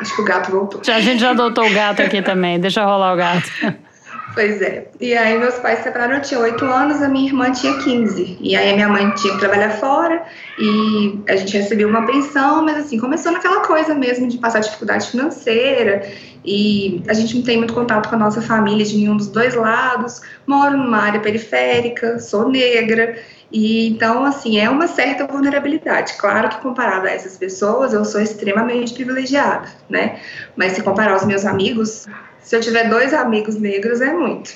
Acho 0.00 0.16
que 0.16 0.22
o 0.22 0.24
gato 0.24 0.50
voltou. 0.50 0.80
A 0.88 1.00
gente 1.00 1.20
já 1.20 1.32
adotou 1.32 1.66
o 1.66 1.74
gato 1.74 2.00
aqui 2.00 2.22
também, 2.22 2.58
deixa 2.58 2.82
rolar 2.82 3.12
o 3.12 3.16
gato. 3.16 3.50
Pois 4.32 4.62
é. 4.62 4.88
E 5.00 5.12
aí 5.12 5.36
meus 5.36 5.56
pais 5.56 5.78
se 5.78 5.84
separaram, 5.84 6.14
eu 6.14 6.22
tinha 6.22 6.38
8 6.38 6.64
anos, 6.64 7.02
a 7.02 7.08
minha 7.08 7.26
irmã 7.26 7.50
tinha 7.50 7.76
15. 7.78 8.38
E 8.40 8.54
aí 8.54 8.74
minha 8.74 8.88
mãe 8.88 9.10
tinha 9.14 9.32
que 9.34 9.40
trabalhar 9.40 9.70
fora 9.70 10.22
e 10.56 11.20
a 11.28 11.34
gente 11.34 11.56
recebia 11.56 11.86
uma 11.86 12.06
pensão, 12.06 12.64
mas 12.64 12.76
assim, 12.78 12.96
começou 12.96 13.32
naquela 13.32 13.62
coisa 13.62 13.92
mesmo 13.92 14.28
de 14.28 14.38
passar 14.38 14.60
dificuldade 14.60 15.10
financeira 15.10 16.08
e 16.44 17.02
a 17.08 17.12
gente 17.12 17.34
não 17.34 17.42
tem 17.42 17.56
muito 17.56 17.74
contato 17.74 18.08
com 18.08 18.14
a 18.14 18.18
nossa 18.18 18.40
família 18.40 18.84
de 18.84 18.96
nenhum 18.96 19.16
dos 19.16 19.26
dois 19.26 19.56
lados. 19.56 20.22
Moro 20.46 20.76
numa 20.76 20.98
área 20.98 21.18
periférica, 21.18 22.20
sou 22.20 22.48
negra 22.48 23.18
e 23.52 23.88
então, 23.88 24.24
assim, 24.24 24.58
é 24.58 24.70
uma 24.70 24.86
certa 24.86 25.26
vulnerabilidade. 25.26 26.14
Claro 26.14 26.48
que 26.48 26.58
comparado 26.58 27.06
a 27.06 27.10
essas 27.10 27.36
pessoas, 27.36 27.92
eu 27.92 28.04
sou 28.04 28.20
extremamente 28.20 28.94
privilegiada, 28.94 29.68
né? 29.88 30.20
Mas 30.56 30.72
se 30.72 30.82
comparar 30.82 31.12
aos 31.12 31.24
meus 31.24 31.44
amigos, 31.44 32.06
se 32.38 32.56
eu 32.56 32.60
tiver 32.60 32.88
dois 32.88 33.12
amigos 33.12 33.56
negros, 33.56 34.00
é 34.00 34.12
muito. 34.12 34.52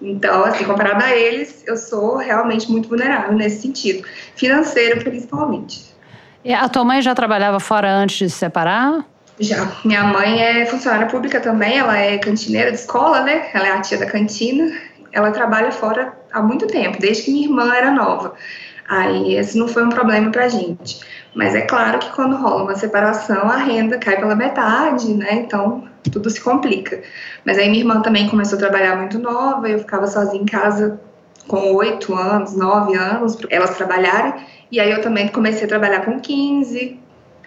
Então, 0.00 0.44
assim, 0.44 0.64
comparado 0.64 1.04
a 1.04 1.14
eles, 1.14 1.62
eu 1.66 1.76
sou 1.76 2.16
realmente 2.16 2.68
muito 2.68 2.88
vulnerável 2.88 3.32
nesse 3.32 3.62
sentido, 3.62 4.06
financeiro 4.34 5.00
principalmente. 5.00 5.92
E 6.44 6.52
a 6.52 6.68
tua 6.68 6.82
mãe 6.82 7.00
já 7.00 7.14
trabalhava 7.14 7.60
fora 7.60 7.88
antes 7.92 8.16
de 8.16 8.28
se 8.28 8.38
separar? 8.38 9.06
Já. 9.38 9.70
Minha 9.84 10.02
mãe 10.02 10.42
é 10.42 10.66
funcionária 10.66 11.06
pública 11.06 11.40
também, 11.40 11.78
ela 11.78 11.96
é 11.96 12.18
cantineira 12.18 12.72
de 12.72 12.78
escola, 12.78 13.22
né? 13.22 13.48
Ela 13.54 13.68
é 13.68 13.72
a 13.72 13.80
tia 13.80 13.98
da 13.98 14.06
cantina 14.06 14.72
ela 15.12 15.30
trabalha 15.30 15.70
fora 15.70 16.12
há 16.32 16.42
muito 16.42 16.66
tempo, 16.66 16.98
desde 17.00 17.24
que 17.24 17.30
minha 17.30 17.46
irmã 17.46 17.74
era 17.74 17.90
nova. 17.90 18.34
Aí 18.88 19.36
esse 19.36 19.56
não 19.56 19.68
foi 19.68 19.84
um 19.84 19.88
problema 19.88 20.30
pra 20.30 20.48
gente. 20.48 21.00
Mas 21.34 21.54
é 21.54 21.62
claro 21.62 21.98
que 21.98 22.10
quando 22.10 22.36
rola 22.36 22.64
uma 22.64 22.74
separação, 22.74 23.48
a 23.48 23.56
renda 23.56 23.96
cai 23.98 24.16
pela 24.16 24.36
metade, 24.36 25.14
né? 25.14 25.34
Então 25.34 25.84
tudo 26.10 26.28
se 26.28 26.40
complica. 26.40 27.00
Mas 27.44 27.58
aí 27.58 27.68
minha 27.68 27.82
irmã 27.82 28.02
também 28.02 28.28
começou 28.28 28.56
a 28.56 28.60
trabalhar 28.60 28.96
muito 28.96 29.18
nova, 29.18 29.68
eu 29.68 29.78
ficava 29.78 30.06
sozinha 30.06 30.42
em 30.42 30.46
casa 30.46 31.00
com 31.46 31.74
oito 31.74 32.14
anos, 32.14 32.54
nove 32.54 32.96
anos, 32.96 33.38
elas 33.50 33.76
trabalharem. 33.76 34.34
E 34.70 34.80
aí 34.80 34.90
eu 34.90 35.00
também 35.00 35.28
comecei 35.28 35.64
a 35.64 35.68
trabalhar 35.68 36.04
com 36.04 36.18
15. 36.18 36.98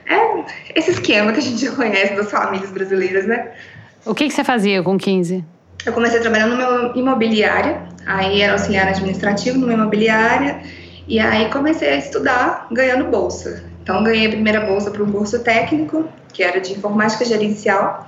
É 0.08 0.46
esse 0.76 0.92
esquema 0.92 1.32
que 1.32 1.40
a 1.40 1.44
gente 1.44 1.70
conhece 1.72 2.16
das 2.16 2.30
famílias 2.30 2.72
brasileiras, 2.72 3.26
né? 3.26 3.52
O 4.06 4.14
que, 4.14 4.28
que 4.28 4.34
você 4.34 4.44
fazia 4.44 4.84
com 4.84 4.98
15? 4.98 5.44
Eu 5.86 5.94
comecei 5.94 6.20
trabalhando 6.20 6.56
numa 6.56 6.98
imobiliária, 6.98 7.84
aí 8.08 8.42
era 8.42 8.54
auxiliar 8.54 8.88
administrativo 8.88 9.60
numa 9.60 9.74
imobiliária, 9.74 10.62
e 11.08 11.20
aí 11.20 11.48
comecei 11.52 11.90
a 11.90 11.98
estudar 11.98 12.68
ganhando 12.72 13.06
bolsa. 13.06 13.64
Então 13.84 14.04
ganhei 14.04 14.26
a 14.26 14.32
primeira 14.32 14.62
bolsa 14.62 14.90
para 14.90 15.04
um 15.04 15.12
curso 15.12 15.44
técnico, 15.44 16.10
que 16.34 16.42
era 16.42 16.60
de 16.60 16.74
informática 16.74 17.24
gerencial. 17.24 18.08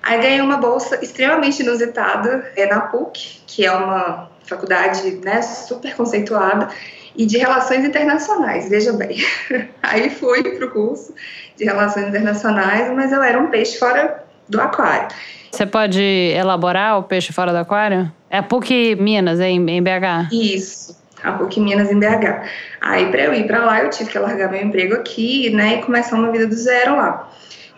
Aí 0.00 0.20
ganhei 0.20 0.40
uma 0.40 0.58
bolsa 0.58 1.02
extremamente 1.02 1.60
inusitada 1.60 2.52
é 2.54 2.66
na 2.66 2.82
PUC, 2.82 3.40
que 3.48 3.66
é 3.66 3.72
uma 3.72 4.30
faculdade 4.44 5.20
né, 5.24 5.42
super 5.42 5.96
conceituada, 5.96 6.68
e 7.16 7.26
de 7.26 7.36
relações 7.36 7.84
internacionais, 7.84 8.68
veja 8.68 8.92
bem. 8.92 9.18
Aí 9.82 10.08
fui 10.08 10.56
para 10.56 10.66
o 10.66 10.70
curso 10.70 11.12
de 11.56 11.64
relações 11.64 12.06
internacionais, 12.06 12.94
mas 12.94 13.10
eu 13.10 13.20
era 13.20 13.40
um 13.40 13.48
peixe 13.48 13.76
fora 13.76 14.27
do 14.48 14.60
aquário. 14.60 15.08
Você 15.50 15.66
pode 15.66 16.00
elaborar 16.00 16.98
o 16.98 17.02
peixe 17.02 17.32
fora 17.32 17.52
do 17.52 17.58
aquário? 17.58 18.10
É 18.30 18.38
a 18.38 18.42
PUC 18.42 18.96
Minas, 18.96 19.40
em, 19.40 19.58
em 19.70 19.82
BH? 19.82 20.32
Isso, 20.32 20.96
a 21.22 21.32
PUC 21.32 21.60
Minas 21.60 21.90
em 21.90 21.98
BH. 21.98 22.48
Aí, 22.80 23.10
para 23.10 23.22
eu 23.22 23.34
ir 23.34 23.46
para 23.46 23.64
lá, 23.64 23.82
eu 23.82 23.90
tive 23.90 24.10
que 24.10 24.18
largar 24.18 24.50
meu 24.50 24.62
emprego 24.62 24.94
aqui, 24.94 25.50
né, 25.50 25.78
e 25.78 25.82
começar 25.82 26.16
uma 26.16 26.30
vida 26.30 26.46
do 26.46 26.54
zero 26.54 26.96
lá. 26.96 27.28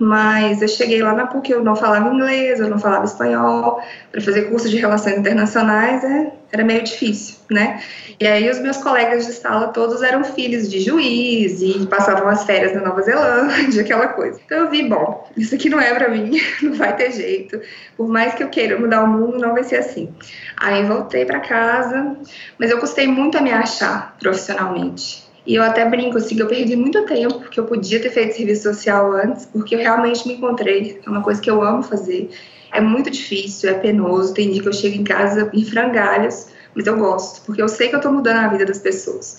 Mas 0.00 0.62
eu 0.62 0.68
cheguei 0.68 1.02
lá 1.02 1.12
na 1.12 1.26
PUC, 1.26 1.52
eu 1.52 1.62
não 1.62 1.76
falava 1.76 2.08
inglês, 2.08 2.58
eu 2.58 2.70
não 2.70 2.78
falava 2.78 3.04
espanhol. 3.04 3.82
Para 4.10 4.22
fazer 4.22 4.48
curso 4.48 4.66
de 4.70 4.78
relações 4.78 5.18
internacionais 5.18 6.02
é, 6.02 6.32
era 6.50 6.64
meio 6.64 6.82
difícil, 6.82 7.36
né? 7.50 7.82
E 8.18 8.26
aí 8.26 8.48
os 8.48 8.58
meus 8.60 8.78
colegas 8.78 9.26
de 9.26 9.34
sala 9.34 9.68
todos 9.68 10.02
eram 10.02 10.24
filhos 10.24 10.70
de 10.70 10.80
juiz 10.80 11.60
e 11.60 11.86
passavam 11.86 12.28
as 12.28 12.44
férias 12.44 12.74
na 12.74 12.80
Nova 12.80 13.02
Zelândia, 13.02 13.82
aquela 13.84 14.08
coisa. 14.08 14.40
Então 14.42 14.60
eu 14.60 14.70
vi, 14.70 14.88
bom, 14.88 15.28
isso 15.36 15.54
aqui 15.54 15.68
não 15.68 15.78
é 15.78 15.92
para 15.92 16.08
mim, 16.08 16.40
não 16.62 16.72
vai 16.72 16.96
ter 16.96 17.12
jeito. 17.12 17.60
Por 17.94 18.08
mais 18.08 18.32
que 18.32 18.42
eu 18.42 18.48
queira 18.48 18.78
mudar 18.78 19.04
o 19.04 19.06
mundo, 19.06 19.38
não 19.38 19.52
vai 19.52 19.64
ser 19.64 19.76
assim. 19.76 20.08
Aí 20.56 20.82
voltei 20.82 21.26
para 21.26 21.40
casa, 21.40 22.16
mas 22.58 22.70
eu 22.70 22.78
custei 22.78 23.06
muito 23.06 23.36
a 23.36 23.42
me 23.42 23.52
achar 23.52 24.16
profissionalmente. 24.18 25.29
E 25.50 25.56
eu 25.56 25.64
até 25.64 25.84
brinco 25.84 26.16
assim 26.16 26.36
que 26.36 26.42
eu 26.42 26.46
perdi 26.46 26.76
muito 26.76 27.04
tempo, 27.06 27.40
porque 27.40 27.58
eu 27.58 27.64
podia 27.64 28.00
ter 28.00 28.10
feito 28.10 28.36
serviço 28.36 28.72
social 28.72 29.10
antes, 29.10 29.46
porque 29.46 29.74
eu 29.74 29.80
realmente 29.80 30.24
me 30.28 30.34
encontrei. 30.34 31.00
É 31.04 31.10
uma 31.10 31.22
coisa 31.22 31.42
que 31.42 31.50
eu 31.50 31.60
amo 31.60 31.82
fazer. 31.82 32.30
É 32.72 32.80
muito 32.80 33.10
difícil, 33.10 33.68
é 33.68 33.74
penoso. 33.74 34.32
Tem 34.32 34.48
dia 34.48 34.62
que 34.62 34.68
eu 34.68 34.72
chego 34.72 34.94
em 34.94 35.02
casa 35.02 35.50
em 35.52 35.64
frangalhos, 35.64 36.46
mas 36.72 36.86
eu 36.86 36.96
gosto, 36.96 37.44
porque 37.44 37.60
eu 37.60 37.66
sei 37.66 37.88
que 37.88 37.96
eu 37.96 37.98
estou 37.98 38.12
mudando 38.12 38.36
a 38.36 38.46
vida 38.46 38.64
das 38.64 38.78
pessoas. 38.78 39.38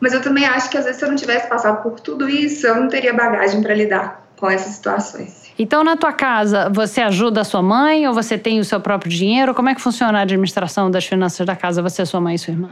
Mas 0.00 0.12
eu 0.12 0.20
também 0.20 0.44
acho 0.46 0.68
que 0.68 0.76
às 0.76 0.84
vezes 0.84 0.98
se 0.98 1.04
eu 1.04 1.08
não 1.10 1.14
tivesse 1.16 1.48
passado 1.48 1.80
por 1.80 2.00
tudo 2.00 2.28
isso, 2.28 2.66
eu 2.66 2.74
não 2.74 2.88
teria 2.88 3.14
bagagem 3.14 3.62
para 3.62 3.72
lidar 3.72 4.26
com 4.36 4.50
essas 4.50 4.74
situações. 4.74 5.42
Então, 5.56 5.84
na 5.84 5.96
tua 5.96 6.12
casa, 6.12 6.70
você 6.70 7.00
ajuda 7.02 7.42
a 7.42 7.44
sua 7.44 7.62
mãe 7.62 8.08
ou 8.08 8.12
você 8.12 8.36
tem 8.36 8.58
o 8.58 8.64
seu 8.64 8.80
próprio 8.80 9.12
dinheiro? 9.12 9.54
Como 9.54 9.68
é 9.68 9.76
que 9.76 9.80
funciona 9.80 10.18
a 10.18 10.22
administração 10.22 10.90
das 10.90 11.06
finanças 11.06 11.46
da 11.46 11.54
casa, 11.54 11.80
você, 11.80 12.04
sua 12.04 12.20
mãe 12.20 12.34
e 12.34 12.38
sua 12.40 12.50
irmã? 12.50 12.68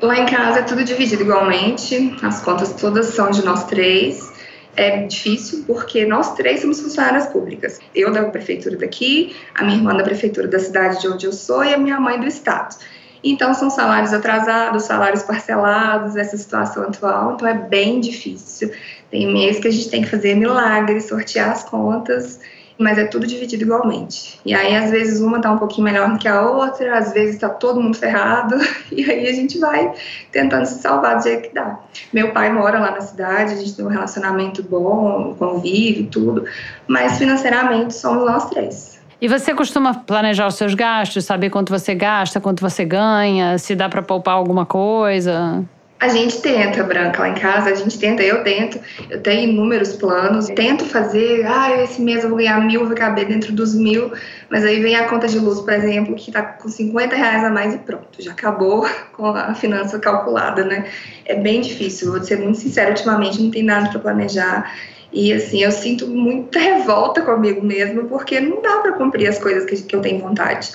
Lá 0.00 0.16
em 0.16 0.26
casa 0.26 0.60
é 0.60 0.62
tudo 0.62 0.84
dividido 0.84 1.22
igualmente, 1.22 2.16
as 2.22 2.40
contas 2.40 2.72
todas 2.72 3.06
são 3.06 3.30
de 3.30 3.44
nós 3.44 3.64
três. 3.64 4.32
É 4.76 5.04
difícil 5.06 5.64
porque 5.66 6.06
nós 6.06 6.34
três 6.34 6.60
somos 6.60 6.80
funcionárias 6.80 7.26
públicas. 7.26 7.80
Eu 7.92 8.12
da 8.12 8.22
prefeitura 8.24 8.76
daqui, 8.76 9.34
a 9.56 9.64
minha 9.64 9.76
irmã 9.76 9.96
da 9.96 10.04
prefeitura 10.04 10.46
da 10.46 10.60
cidade 10.60 11.00
de 11.00 11.08
onde 11.08 11.26
eu 11.26 11.32
sou 11.32 11.64
e 11.64 11.74
a 11.74 11.78
minha 11.78 11.98
mãe 11.98 12.20
do 12.20 12.26
estado. 12.28 12.76
Então 13.24 13.52
são 13.52 13.68
salários 13.68 14.12
atrasados, 14.12 14.84
salários 14.84 15.24
parcelados, 15.24 16.14
essa 16.14 16.36
situação 16.36 16.84
atual, 16.84 17.34
então 17.34 17.48
é 17.48 17.54
bem 17.54 17.98
difícil. 17.98 18.70
Tem 19.10 19.26
mês 19.26 19.58
que 19.58 19.66
a 19.66 19.72
gente 19.72 19.90
tem 19.90 20.02
que 20.02 20.08
fazer 20.08 20.36
milagres, 20.36 21.08
sortear 21.08 21.50
as 21.50 21.64
contas 21.64 22.38
mas 22.78 22.96
é 22.96 23.04
tudo 23.04 23.26
dividido 23.26 23.64
igualmente. 23.64 24.38
E 24.46 24.54
aí, 24.54 24.76
às 24.76 24.90
vezes, 24.90 25.20
uma 25.20 25.40
tá 25.40 25.50
um 25.50 25.58
pouquinho 25.58 25.84
melhor 25.84 26.12
do 26.12 26.18
que 26.18 26.28
a 26.28 26.42
outra, 26.42 26.96
às 26.96 27.12
vezes 27.12 27.38
tá 27.38 27.48
todo 27.48 27.80
mundo 27.80 27.96
ferrado, 27.96 28.56
e 28.92 29.10
aí 29.10 29.28
a 29.28 29.32
gente 29.32 29.58
vai 29.58 29.92
tentando 30.30 30.64
se 30.64 30.80
salvar 30.80 31.16
do 31.16 31.22
jeito 31.24 31.48
que 31.48 31.54
dá. 31.54 31.78
Meu 32.12 32.32
pai 32.32 32.52
mora 32.52 32.78
lá 32.78 32.92
na 32.92 33.00
cidade, 33.00 33.54
a 33.54 33.56
gente 33.56 33.74
tem 33.74 33.84
um 33.84 33.88
relacionamento 33.88 34.62
bom, 34.62 35.34
convive, 35.38 36.04
tudo, 36.04 36.44
mas 36.86 37.18
financeiramente 37.18 37.94
somos 37.94 38.24
nós 38.24 38.48
três. 38.48 38.98
E 39.20 39.26
você 39.26 39.52
costuma 39.52 39.94
planejar 39.94 40.46
os 40.46 40.54
seus 40.54 40.74
gastos, 40.74 41.24
saber 41.24 41.50
quanto 41.50 41.70
você 41.70 41.92
gasta, 41.92 42.40
quanto 42.40 42.60
você 42.60 42.84
ganha, 42.84 43.58
se 43.58 43.74
dá 43.74 43.88
para 43.88 44.00
poupar 44.00 44.34
alguma 44.34 44.64
coisa? 44.64 45.64
A 46.00 46.06
gente 46.06 46.40
tenta, 46.40 46.84
Branca, 46.84 47.22
lá 47.22 47.28
em 47.28 47.34
casa, 47.34 47.70
a 47.70 47.74
gente 47.74 47.98
tenta, 47.98 48.22
eu 48.22 48.44
tento, 48.44 48.78
eu 49.10 49.20
tenho 49.20 49.50
inúmeros 49.50 49.94
planos, 49.94 50.46
tento 50.46 50.84
fazer, 50.84 51.44
ah, 51.44 51.82
esse 51.82 52.00
mês 52.00 52.22
eu 52.22 52.30
vou 52.30 52.38
ganhar 52.38 52.60
mil, 52.64 52.86
vou 52.86 52.94
caber 52.94 53.26
dentro 53.26 53.52
dos 53.52 53.74
mil, 53.74 54.12
mas 54.48 54.64
aí 54.64 54.80
vem 54.80 54.94
a 54.94 55.08
conta 55.08 55.26
de 55.26 55.40
luz, 55.40 55.60
por 55.60 55.72
exemplo, 55.72 56.14
que 56.14 56.30
tá 56.30 56.40
com 56.40 56.68
50 56.68 57.16
reais 57.16 57.42
a 57.42 57.50
mais 57.50 57.74
e 57.74 57.78
pronto, 57.78 58.22
já 58.22 58.30
acabou 58.30 58.88
com 59.12 59.26
a 59.26 59.52
finança 59.54 59.98
calculada, 59.98 60.64
né? 60.64 60.88
É 61.24 61.34
bem 61.34 61.60
difícil, 61.60 62.12
vou 62.12 62.22
ser 62.22 62.38
muito 62.38 62.58
sincera, 62.58 62.90
ultimamente 62.90 63.42
não 63.42 63.50
tem 63.50 63.64
nada 63.64 63.88
para 63.88 63.98
planejar, 63.98 64.72
e 65.12 65.32
assim, 65.32 65.64
eu 65.64 65.72
sinto 65.72 66.06
muita 66.06 66.60
revolta 66.60 67.22
comigo 67.22 67.60
mesmo, 67.64 68.04
porque 68.04 68.38
não 68.38 68.62
dá 68.62 68.76
para 68.78 68.92
cumprir 68.92 69.26
as 69.26 69.40
coisas 69.40 69.64
que, 69.64 69.82
que 69.82 69.96
eu 69.96 70.00
tenho 70.00 70.20
vontade. 70.20 70.70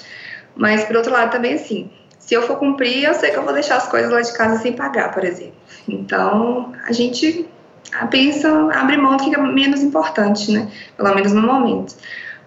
Mas, 0.56 0.84
por 0.84 0.98
outro 0.98 1.12
lado, 1.12 1.32
também 1.32 1.54
assim, 1.54 1.90
se 2.26 2.34
eu 2.34 2.42
for 2.42 2.58
cumprir, 2.58 3.04
eu 3.04 3.14
sei 3.14 3.32
que 3.32 3.38
eu 3.38 3.44
vou 3.44 3.54
deixar 3.54 3.78
as 3.78 3.88
coisas 3.88 4.12
lá 4.12 4.22
de 4.22 4.34
casa 4.34 4.62
sem 4.62 4.74
pagar, 4.74 5.12
por 5.12 5.26
exemplo. 5.26 5.54
Então, 5.88 6.72
a 6.88 6.92
gente 6.94 7.46
pensa, 8.10 8.50
abre 8.74 8.96
mão 8.96 9.18
que 9.18 9.36
é 9.36 9.38
menos 9.38 9.82
importante, 9.82 10.52
né? 10.52 10.72
Pelo 10.96 11.14
menos 11.14 11.34
no 11.34 11.42
momento. 11.42 11.96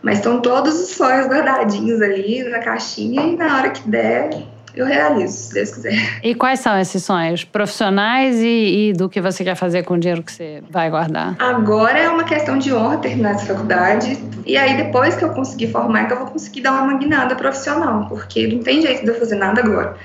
Mas 0.02 0.18
estão 0.18 0.40
todos 0.40 0.80
os 0.80 0.90
sonhos 0.90 1.26
guardadinhos 1.26 2.00
ali 2.00 2.42
na 2.44 2.60
caixinha 2.60 3.22
e 3.22 3.36
na 3.36 3.56
hora 3.56 3.70
que 3.70 3.86
der, 3.88 4.46
eu 4.76 4.84
realizo, 4.84 5.34
se 5.34 5.54
Deus 5.54 5.70
quiser. 5.70 6.20
E 6.22 6.34
quais 6.34 6.60
são 6.60 6.78
esses 6.78 7.02
sonhos? 7.02 7.44
Profissionais 7.44 8.36
e, 8.40 8.90
e, 8.90 8.92
do 8.92 9.08
que 9.08 9.22
você 9.22 9.42
quer 9.42 9.54
fazer 9.54 9.84
com 9.84 9.94
o 9.94 9.98
dinheiro 9.98 10.22
que 10.22 10.30
você 10.30 10.62
vai 10.68 10.90
guardar? 10.90 11.34
Agora 11.38 11.98
é 11.98 12.08
uma 12.10 12.24
questão 12.24 12.58
de 12.58 12.74
honra 12.74 12.98
terminar 12.98 13.36
essa 13.36 13.46
faculdade. 13.46 14.18
E 14.44 14.54
aí, 14.56 14.76
depois 14.76 15.16
que 15.16 15.24
eu 15.24 15.30
conseguir 15.30 15.72
formar, 15.72 16.06
que 16.06 16.12
eu 16.12 16.18
vou 16.18 16.26
conseguir 16.26 16.60
dar 16.60 16.72
uma 16.72 16.92
magnada 16.92 17.34
profissional, 17.34 18.06
porque 18.06 18.46
não 18.46 18.62
tem 18.62 18.82
jeito 18.82 19.02
de 19.02 19.08
eu 19.08 19.18
fazer 19.18 19.36
nada 19.36 19.62
agora. 19.62 19.96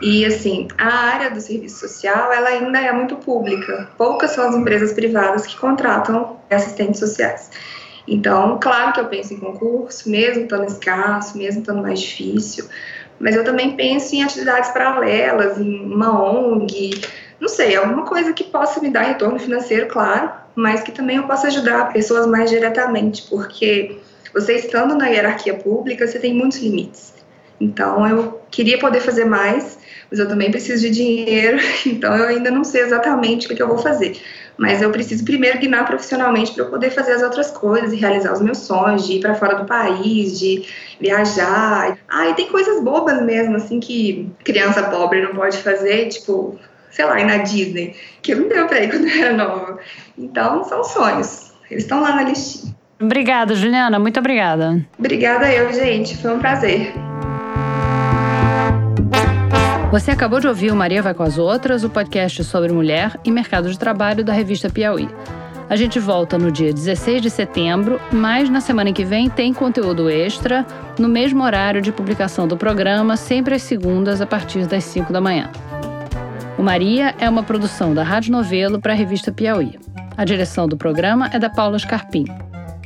E 0.00 0.24
assim, 0.24 0.68
a 0.78 0.88
área 0.88 1.30
do 1.30 1.40
serviço 1.40 1.80
social, 1.80 2.32
ela 2.32 2.48
ainda 2.48 2.80
é 2.80 2.92
muito 2.92 3.16
pública. 3.16 3.88
Poucas 3.98 4.30
são 4.30 4.48
as 4.48 4.56
empresas 4.56 4.94
privadas 4.94 5.46
que 5.46 5.56
contratam 5.56 6.38
assistentes 6.50 6.98
sociais. 6.98 7.50
Então, 8.06 8.58
claro 8.60 8.92
que 8.92 9.00
eu 9.00 9.06
penso 9.06 9.32
em 9.32 9.38
concurso, 9.38 10.10
mesmo 10.10 10.44
estando 10.44 10.64
escasso, 10.64 11.38
mesmo 11.38 11.60
estando 11.60 11.82
mais 11.82 12.00
difícil, 12.00 12.66
mas 13.18 13.36
eu 13.36 13.44
também 13.44 13.76
penso 13.76 14.14
em 14.14 14.22
atividades 14.22 14.70
paralelas, 14.70 15.58
em 15.58 15.84
uma 15.84 16.22
ONG, 16.22 17.00
não 17.40 17.48
sei, 17.48 17.76
alguma 17.76 18.04
coisa 18.04 18.32
que 18.32 18.44
possa 18.44 18.80
me 18.80 18.90
dar 18.90 19.02
retorno 19.02 19.38
financeiro, 19.38 19.86
claro, 19.86 20.30
mas 20.54 20.82
que 20.82 20.92
também 20.92 21.16
eu 21.16 21.24
possa 21.24 21.48
ajudar 21.48 21.92
pessoas 21.92 22.26
mais 22.26 22.50
diretamente, 22.50 23.22
porque 23.28 23.98
você 24.32 24.54
estando 24.54 24.94
na 24.94 25.06
hierarquia 25.06 25.54
pública, 25.54 26.06
você 26.06 26.18
tem 26.18 26.34
muitos 26.34 26.58
limites. 26.58 27.14
Então 27.60 28.06
eu 28.06 28.40
queria 28.50 28.78
poder 28.78 29.00
fazer 29.00 29.24
mais, 29.24 29.78
mas 30.10 30.18
eu 30.18 30.28
também 30.28 30.50
preciso 30.50 30.82
de 30.82 30.90
dinheiro, 30.90 31.58
então 31.86 32.14
eu 32.16 32.28
ainda 32.28 32.50
não 32.50 32.64
sei 32.64 32.82
exatamente 32.82 33.46
o 33.46 33.54
que, 33.54 33.62
eu 33.62 33.68
vou 33.68 33.78
fazer. 33.78 34.20
Mas 34.56 34.80
eu 34.80 34.90
preciso 34.90 35.24
primeiro 35.24 35.58
guinar 35.58 35.84
profissionalmente 35.84 36.52
para 36.52 36.64
eu 36.64 36.70
poder 36.70 36.90
fazer 36.90 37.12
as 37.12 37.22
outras 37.22 37.50
coisas 37.50 37.92
e 37.92 37.96
realizar 37.96 38.32
os 38.32 38.40
meus 38.40 38.58
sonhos, 38.58 39.06
de 39.06 39.14
ir 39.14 39.20
para 39.20 39.34
fora 39.34 39.56
do 39.56 39.64
país, 39.64 40.38
de 40.38 40.64
viajar. 41.00 41.98
Ah, 42.08 42.28
e 42.28 42.34
tem 42.34 42.48
coisas 42.48 42.82
bobas 42.82 43.22
mesmo, 43.22 43.56
assim, 43.56 43.80
que 43.80 44.30
criança 44.44 44.82
pobre 44.84 45.22
não 45.22 45.34
pode 45.34 45.58
fazer, 45.58 46.08
tipo, 46.08 46.58
sei 46.90 47.04
lá, 47.04 47.20
ir 47.20 47.24
na 47.24 47.38
Disney, 47.38 47.96
que 48.22 48.34
não 48.34 48.48
deu 48.48 48.66
para 48.66 48.80
ir 48.80 48.90
quando 48.90 49.08
eu 49.08 49.22
era 49.22 49.32
nova. 49.32 49.78
Então, 50.16 50.62
são 50.64 50.84
sonhos. 50.84 51.52
Eles 51.70 51.84
estão 51.84 52.00
lá 52.00 52.14
na 52.14 52.22
listinha. 52.22 52.74
Obrigada, 53.00 53.54
Juliana. 53.54 53.98
Muito 53.98 54.20
obrigada. 54.20 54.86
Obrigada 54.98 55.52
eu, 55.52 55.72
gente. 55.72 56.16
Foi 56.16 56.32
um 56.32 56.38
prazer. 56.38 56.92
Você 59.94 60.10
acabou 60.10 60.40
de 60.40 60.48
ouvir 60.48 60.72
o 60.72 60.74
Maria 60.74 61.00
Vai 61.00 61.14
com 61.14 61.22
as 61.22 61.38
Outras, 61.38 61.84
o 61.84 61.88
podcast 61.88 62.42
sobre 62.42 62.72
mulher 62.72 63.16
e 63.24 63.30
mercado 63.30 63.70
de 63.70 63.78
trabalho 63.78 64.24
da 64.24 64.32
revista 64.32 64.68
Piauí. 64.68 65.08
A 65.70 65.76
gente 65.76 66.00
volta 66.00 66.36
no 66.36 66.50
dia 66.50 66.72
16 66.72 67.22
de 67.22 67.30
setembro, 67.30 68.00
mas 68.10 68.50
na 68.50 68.60
semana 68.60 68.92
que 68.92 69.04
vem 69.04 69.30
tem 69.30 69.54
conteúdo 69.54 70.10
extra, 70.10 70.66
no 70.98 71.08
mesmo 71.08 71.44
horário 71.44 71.80
de 71.80 71.92
publicação 71.92 72.48
do 72.48 72.56
programa, 72.56 73.16
sempre 73.16 73.54
às 73.54 73.62
segundas, 73.62 74.20
a 74.20 74.26
partir 74.26 74.66
das 74.66 74.82
5 74.82 75.12
da 75.12 75.20
manhã. 75.20 75.48
O 76.58 76.62
Maria 76.64 77.14
é 77.20 77.30
uma 77.30 77.44
produção 77.44 77.94
da 77.94 78.02
Rádio 78.02 78.32
Novelo 78.32 78.80
para 78.80 78.94
a 78.94 78.96
revista 78.96 79.30
Piauí. 79.30 79.78
A 80.16 80.24
direção 80.24 80.66
do 80.66 80.76
programa 80.76 81.30
é 81.32 81.38
da 81.38 81.48
Paula 81.48 81.78
Scarpim. 81.78 82.24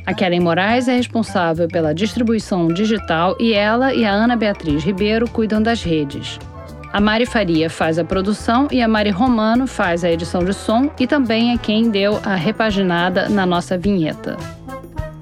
A 0.05 0.13
Kellen 0.13 0.41
Moraes 0.41 0.87
é 0.87 0.95
responsável 0.95 1.67
pela 1.67 1.91
distribuição 1.91 2.67
digital 2.67 3.35
e 3.39 3.51
ela 3.51 3.95
e 3.95 4.05
a 4.05 4.11
Ana 4.11 4.35
Beatriz 4.35 4.83
Ribeiro 4.83 5.27
cuidam 5.27 5.59
das 5.59 5.81
redes. 5.81 6.37
A 6.91 6.99
Mari 6.99 7.27
Faria 7.27 7.69
faz 7.69 7.99
a 7.99 8.03
produção 8.03 8.67
e 8.71 8.81
a 8.81 8.87
Mari 8.87 9.11
Romano 9.11 9.67
faz 9.67 10.03
a 10.03 10.09
edição 10.09 10.43
de 10.43 10.53
som 10.55 10.89
e 10.99 11.05
também 11.05 11.53
é 11.53 11.57
quem 11.57 11.91
deu 11.91 12.19
a 12.23 12.33
repaginada 12.33 13.29
na 13.29 13.45
nossa 13.45 13.77
vinheta. 13.77 14.35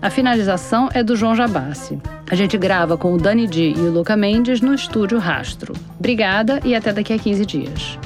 A 0.02 0.10
finalização 0.10 0.90
é 0.94 1.04
do 1.04 1.16
João 1.16 1.36
Jabassi. 1.36 2.00
A 2.30 2.36
gente 2.36 2.58
grava 2.58 2.98
com 2.98 3.14
o 3.14 3.18
Dani 3.18 3.48
Di 3.48 3.74
e 3.76 3.80
o 3.82 3.92
Luca 3.92 4.16
Mendes 4.16 4.62
no 4.62 4.74
estúdio 4.74 5.18
Rastro. 5.18 5.74
Obrigada 6.00 6.62
e 6.64 6.74
até 6.74 6.94
daqui 6.94 7.12
a 7.12 7.20
15 7.20 7.46
dias. 7.46 8.00